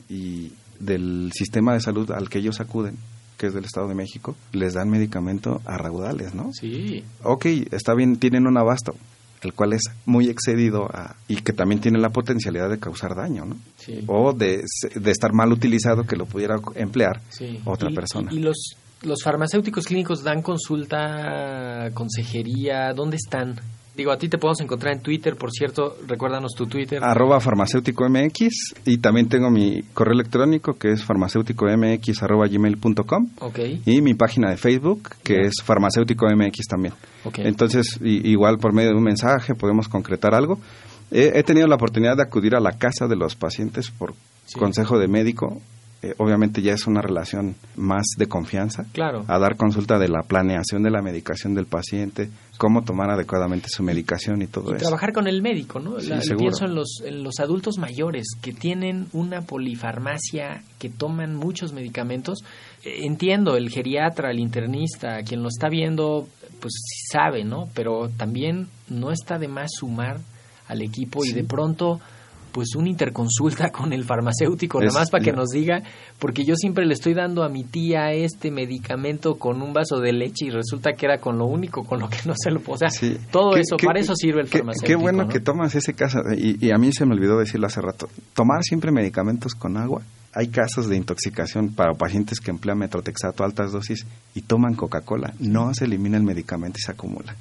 y 0.10 0.52
del 0.82 1.32
sistema 1.34 1.74
de 1.74 1.82
salud 1.82 2.12
al 2.12 2.30
que 2.30 2.40
ellos 2.40 2.60
acuden, 2.60 2.98
que 3.38 3.48
es 3.48 3.54
del 3.54 3.66
Estado 3.66 3.88
de 3.88 3.96
México, 3.96 4.36
les 4.52 4.74
dan 4.74 4.90
medicamento 4.90 5.62
a 5.66 5.78
raudales, 5.78 6.34
¿no? 6.36 6.52
Sí, 6.54 7.04
Ok, 7.24 7.46
está 7.72 7.94
bien, 7.96 8.18
tienen 8.18 8.46
un 8.48 8.58
abasto, 8.58 8.94
el 9.42 9.54
cual 9.54 9.74
es 9.74 9.82
muy 10.06 10.28
excedido 10.30 10.86
a- 10.94 11.16
y 11.28 11.38
que 11.38 11.52
también 11.54 11.82
tiene 11.82 11.98
la 12.00 12.10
potencialidad 12.10 12.70
de 12.70 12.78
causar 12.80 13.16
daño, 13.16 13.46
¿no? 13.46 13.56
sí. 13.78 14.04
O 14.08 14.34
de, 14.34 14.64
de 14.96 15.12
estar 15.12 15.34
mal 15.34 15.52
utilizado 15.52 16.04
que 16.04 16.16
lo 16.16 16.26
pudiera 16.26 16.58
emplear 16.76 17.22
sí. 17.30 17.60
otra 17.66 17.90
Y- 17.90 17.96
persona. 17.96 18.32
Y, 18.32 18.38
y 18.38 18.40
los, 18.42 18.76
los 19.02 19.24
farmacéuticos 19.24 19.86
clínicos 19.88 20.24
dan 20.24 20.44
consulta, 20.44 21.90
consejería, 21.94 22.94
¿dónde 22.94 23.18
están? 23.18 23.56
Digo, 23.96 24.12
a 24.12 24.18
ti 24.18 24.30
te 24.30 24.38
podemos 24.38 24.62
encontrar 24.62 24.94
en 24.96 25.02
Twitter, 25.02 25.36
por 25.36 25.52
cierto, 25.52 25.98
recuérdanos 26.08 26.54
tu 26.56 26.66
Twitter. 26.66 27.04
arroba 27.04 27.40
farmacéutico 27.42 28.08
MX 28.10 28.74
y 28.86 28.98
también 29.00 29.28
tengo 29.28 29.50
mi 29.52 29.84
correo 29.94 30.14
electrónico 30.14 30.74
que 30.78 30.92
es 30.94 31.04
farmacéutico 31.04 31.66
MX 31.68 32.24
arroba 32.24 32.48
gmail.com 32.48 33.28
Ok, 33.42 33.60
y 33.86 34.02
mi 34.02 34.14
página 34.14 34.50
de 34.50 34.58
Facebook 34.58 35.10
que 35.24 35.42
es 35.42 35.56
farmacéutico 35.64 36.26
MX 36.28 36.68
también. 36.70 36.94
Entonces, 37.38 38.00
i- 38.02 38.30
igual 38.32 38.58
por 38.60 38.74
medio 38.74 38.92
de 38.92 38.96
un 38.98 39.04
mensaje 39.04 39.56
podemos 39.56 39.88
concretar 39.90 40.34
algo. 40.34 40.58
He, 41.12 41.34
he 41.38 41.44
tenido 41.44 41.68
la 41.68 41.76
oportunidad 41.76 42.16
de 42.16 42.24
acudir 42.24 42.56
a 42.56 42.62
la 42.62 42.78
casa 42.78 43.08
de 43.08 43.16
los 43.18 43.36
pacientes 43.36 43.92
por 43.92 44.14
Sí. 44.46 44.58
consejo 44.60 44.98
de 45.00 45.08
médico 45.08 45.62
eh, 46.04 46.16
obviamente 46.18 46.64
ya 46.64 46.74
es 46.74 46.88
una 46.88 47.00
relación 47.02 47.54
más 47.76 48.04
de 48.18 48.26
confianza. 48.26 48.86
Claro. 48.92 49.24
A 49.28 49.38
dar 49.38 49.56
consulta 49.56 50.00
de 50.00 50.08
la 50.10 50.24
planeación 50.24 50.82
de 50.82 50.90
la 50.90 51.04
medicación 51.04 51.54
del 51.54 51.68
paciente, 51.68 52.28
cómo 52.62 52.84
tomar 52.84 53.10
adecuadamente 53.10 53.70
su 53.70 53.82
medicación 53.82 54.44
y 54.44 54.46
todo 54.46 54.70
y 54.70 54.76
eso. 54.76 54.84
trabajar 54.86 55.14
con 55.14 55.28
el 55.28 55.42
médico, 55.42 55.80
¿no? 55.80 56.00
Sí, 56.00 56.10
La- 56.10 56.22
pienso 56.38 56.66
en 56.66 56.76
los, 56.76 57.02
en 57.04 57.24
los 57.24 57.40
adultos 57.40 57.80
mayores 57.80 58.28
que 58.40 58.54
tienen 58.54 59.08
una 59.14 59.42
polifarmacia, 59.42 60.62
que 60.78 60.90
toman 60.90 61.36
muchos 61.36 61.74
medicamentos. 61.74 62.44
Eh, 62.84 63.06
Entiendo, 63.06 63.58
el 63.58 63.70
geriatra, 63.70 64.30
el 64.30 64.40
internista, 64.40 65.24
quien 65.24 65.42
lo 65.42 65.48
está 65.50 65.70
viendo, 65.70 66.28
pues 66.60 66.74
sí 66.76 67.08
sabe, 67.12 67.44
¿no? 67.44 67.68
Pero 67.74 68.10
también 68.16 68.68
no 68.90 69.12
está 69.12 69.40
de 69.40 69.48
más 69.48 69.72
sumar 69.80 70.20
al 70.68 70.82
equipo 70.84 71.26
y 71.26 71.32
de 71.32 71.44
pronto 71.44 72.00
pues 72.52 72.76
una 72.76 72.90
interconsulta 72.90 73.70
con 73.72 73.94
el 73.94 74.04
farmacéutico, 74.04 74.80
Es- 74.82 74.88
nada 74.88 75.00
más 75.02 75.10
para 75.10 75.24
que 75.24 75.32
nos 75.32 75.50
diga, 75.50 75.84
porque 76.20 76.44
yo 76.46 76.56
siempre 76.56 76.86
le 76.86 76.94
estoy 76.94 77.14
dando 77.14 77.44
a 77.44 77.50
mi 77.50 77.64
tía 77.64 78.12
este 78.14 78.52
medicamento 78.52 79.36
con 79.36 79.62
un 79.62 79.74
vaso 79.74 80.00
de 80.00 80.14
leche 80.14 80.46
y 80.46 80.50
resulta 80.50 80.94
que 80.94 81.06
era 81.06 81.20
con 81.20 81.38
lo 81.38 81.46
único 81.46 81.84
con 81.84 82.00
lo 82.00 82.10
que 82.10 82.18
no 82.26 82.34
se 82.36 82.52
lo 82.52 82.60
puedo. 82.60 82.76
O 82.76 82.78
sea, 82.78 82.90
Sí. 82.90 83.18
todo 83.32 83.56
eso, 83.56 83.78
para 83.78 84.00
eso 84.00 84.14
sirve 84.16 84.42
el 84.42 84.50
qué- 84.50 84.60
farmacéutico. 84.60 84.88
Qué 84.88 84.96
bueno 84.96 85.24
¿no? 85.24 85.30
que 85.30 85.40
tomas 85.40 85.74
ese 85.76 85.94
caso. 85.94 86.20
Y, 86.38 86.66
y 86.66 86.72
a 86.72 86.78
mí 86.78 86.92
se 86.92 87.06
me 87.06 87.14
olvidó 87.14 87.38
decirlo 87.40 87.68
hace 87.68 87.82
rato. 87.82 88.08
Tomar 88.34 88.64
siempre 88.64 88.92
medicamentos 88.92 89.56
con 89.56 89.78
agua. 89.78 90.02
Hay 90.34 90.48
casos 90.48 90.88
de 90.88 90.96
intoxicación 90.96 91.74
para 91.74 91.94
pacientes 91.94 92.40
que 92.40 92.52
emplean 92.52 92.78
metrotexato 92.78 93.44
a 93.44 93.46
altas 93.46 93.72
dosis 93.72 94.06
y 94.34 94.42
toman 94.42 94.76
Coca-Cola. 94.76 95.34
No 95.40 95.74
se 95.74 95.86
elimina 95.86 96.18
el 96.18 96.24
medicamento 96.24 96.78
y 96.78 96.82
se 96.82 96.92
acumula. 96.92 97.36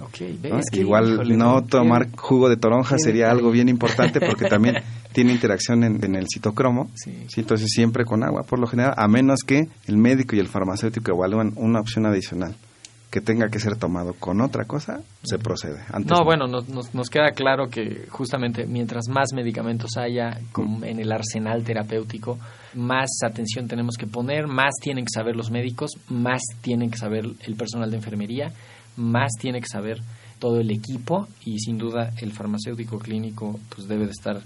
Igual 0.73 1.13
híjole, 1.13 1.37
no 1.37 1.63
tomar 1.63 2.09
jugo 2.17 2.49
de 2.49 2.57
toronja 2.57 2.97
sería 2.99 3.31
algo 3.31 3.51
bien 3.51 3.69
importante 3.69 4.21
porque 4.21 4.45
también 4.49 4.77
tiene 5.13 5.33
interacción 5.33 5.85
en, 5.85 6.05
en 6.05 6.17
el 6.17 6.27
citocromo. 6.33 6.91
Sí. 6.95 7.13
Sí, 7.29 7.41
entonces 7.41 7.69
siempre 7.71 8.05
con 8.05 8.25
agua, 8.25 8.43
por 8.43 8.59
lo 8.59 8.67
general, 8.67 8.95
a 8.97 9.07
menos 9.09 9.41
que 9.47 9.69
el 9.87 9.97
médico 9.97 10.35
y 10.35 10.41
el 10.41 10.49
farmacéutico 10.49 11.13
evalúen 11.13 11.53
una 11.57 11.81
opción 11.81 12.07
adicional 12.07 12.55
que 13.11 13.21
tenga 13.21 13.49
que 13.49 13.59
ser 13.59 13.77
tomado 13.77 14.15
con 14.15 14.41
otra 14.41 14.65
cosa, 14.67 15.01
se 15.23 15.39
procede. 15.39 15.81
Antes 15.93 16.13
No, 16.13 16.25
bueno, 16.25 16.47
nos, 16.47 16.69
nos, 16.95 17.11
queda 17.11 17.33
claro 17.33 17.69
que 17.69 18.07
justamente 18.09 18.67
mientras 18.67 19.09
más 19.09 19.33
medicamentos 19.35 19.97
haya 19.97 20.39
en 20.83 21.01
el 21.01 21.11
arsenal 21.11 21.65
terapéutico, 21.65 22.39
más 22.75 23.09
atención 23.25 23.67
tenemos 23.67 23.97
que 23.97 24.07
poner, 24.07 24.47
más 24.47 24.75
tienen 24.81 25.05
que 25.05 25.13
saber 25.13 25.35
los 25.35 25.51
médicos, 25.51 25.91
más 26.09 26.41
tienen 26.61 26.91
que 26.91 26.99
saber 26.99 27.25
el 27.41 27.57
personal 27.57 27.91
de 27.91 27.97
enfermería, 27.97 28.53
más 28.97 29.33
tiene 29.41 29.61
que 29.61 29.69
saber 29.69 29.99
todo 30.39 30.61
el 30.61 30.71
equipo 30.71 31.27
y 31.45 31.59
sin 31.59 31.79
duda 31.79 32.13
el 32.21 32.33
farmacéutico 32.33 32.99
clínico 32.99 33.59
pues 33.75 33.89
debe 33.89 34.05
de 34.05 34.13
estar 34.13 34.41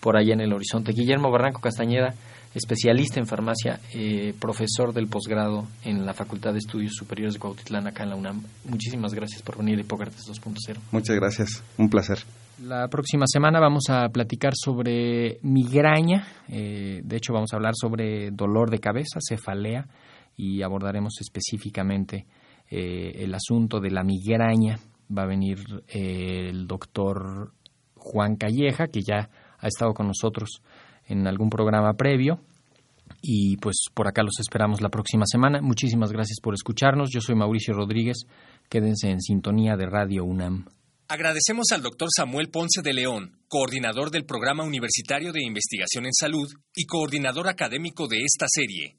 por 0.00 0.16
allá 0.16 0.34
en 0.34 0.40
el 0.40 0.52
horizonte. 0.52 0.92
Guillermo 0.92 1.30
Barranco 1.30 1.60
Castañeda, 1.60 2.14
especialista 2.54 3.20
en 3.20 3.26
farmacia, 3.26 3.80
eh, 3.92 4.34
profesor 4.38 4.92
del 4.92 5.08
posgrado 5.08 5.66
en 5.84 6.04
la 6.04 6.14
Facultad 6.14 6.52
de 6.52 6.58
Estudios 6.58 6.94
Superiores 6.94 7.34
de 7.34 7.40
Cuautitlán 7.40 7.86
acá 7.86 8.04
en 8.04 8.10
la 8.10 8.16
UNAM. 8.16 8.42
Muchísimas 8.64 9.14
gracias 9.14 9.42
por 9.42 9.58
venir 9.58 9.78
a 9.78 9.82
Hipócrates 9.82 10.26
2.0. 10.26 10.78
Muchas 10.92 11.16
gracias, 11.16 11.62
un 11.76 11.88
placer. 11.88 12.18
La 12.64 12.88
próxima 12.88 13.24
semana 13.28 13.60
vamos 13.60 13.84
a 13.88 14.08
platicar 14.08 14.52
sobre 14.56 15.38
migraña, 15.42 16.26
eh, 16.48 17.00
de 17.04 17.16
hecho 17.16 17.32
vamos 17.32 17.52
a 17.52 17.56
hablar 17.56 17.74
sobre 17.76 18.32
dolor 18.32 18.68
de 18.70 18.80
cabeza, 18.80 19.20
cefalea 19.20 19.86
y 20.36 20.62
abordaremos 20.62 21.20
específicamente 21.20 22.26
eh, 22.68 23.12
el 23.22 23.32
asunto 23.32 23.78
de 23.78 23.92
la 23.92 24.02
migraña. 24.02 24.76
Va 25.16 25.22
a 25.22 25.26
venir 25.26 25.58
eh, 25.86 26.48
el 26.50 26.66
doctor 26.66 27.52
Juan 27.94 28.34
Calleja, 28.34 28.88
que 28.88 29.02
ya 29.02 29.30
ha 29.60 29.66
estado 29.68 29.94
con 29.94 30.08
nosotros 30.08 30.60
en 31.08 31.26
algún 31.26 31.50
programa 31.50 31.94
previo. 31.94 32.40
Y 33.22 33.56
pues 33.56 33.86
por 33.94 34.06
acá 34.06 34.22
los 34.22 34.38
esperamos 34.38 34.80
la 34.80 34.90
próxima 34.90 35.24
semana. 35.26 35.60
Muchísimas 35.60 36.12
gracias 36.12 36.38
por 36.42 36.54
escucharnos. 36.54 37.10
Yo 37.12 37.20
soy 37.20 37.34
Mauricio 37.34 37.74
Rodríguez. 37.74 38.26
Quédense 38.68 39.10
en 39.10 39.20
sintonía 39.20 39.76
de 39.76 39.86
Radio 39.86 40.24
UNAM. 40.24 40.66
Agradecemos 41.08 41.68
al 41.72 41.80
doctor 41.80 42.08
Samuel 42.14 42.50
Ponce 42.50 42.82
de 42.82 42.92
León, 42.92 43.38
coordinador 43.48 44.10
del 44.10 44.26
Programa 44.26 44.62
Universitario 44.62 45.32
de 45.32 45.42
Investigación 45.42 46.04
en 46.04 46.12
Salud 46.12 46.46
y 46.74 46.84
coordinador 46.84 47.48
académico 47.48 48.06
de 48.08 48.18
esta 48.18 48.44
serie. 48.46 48.98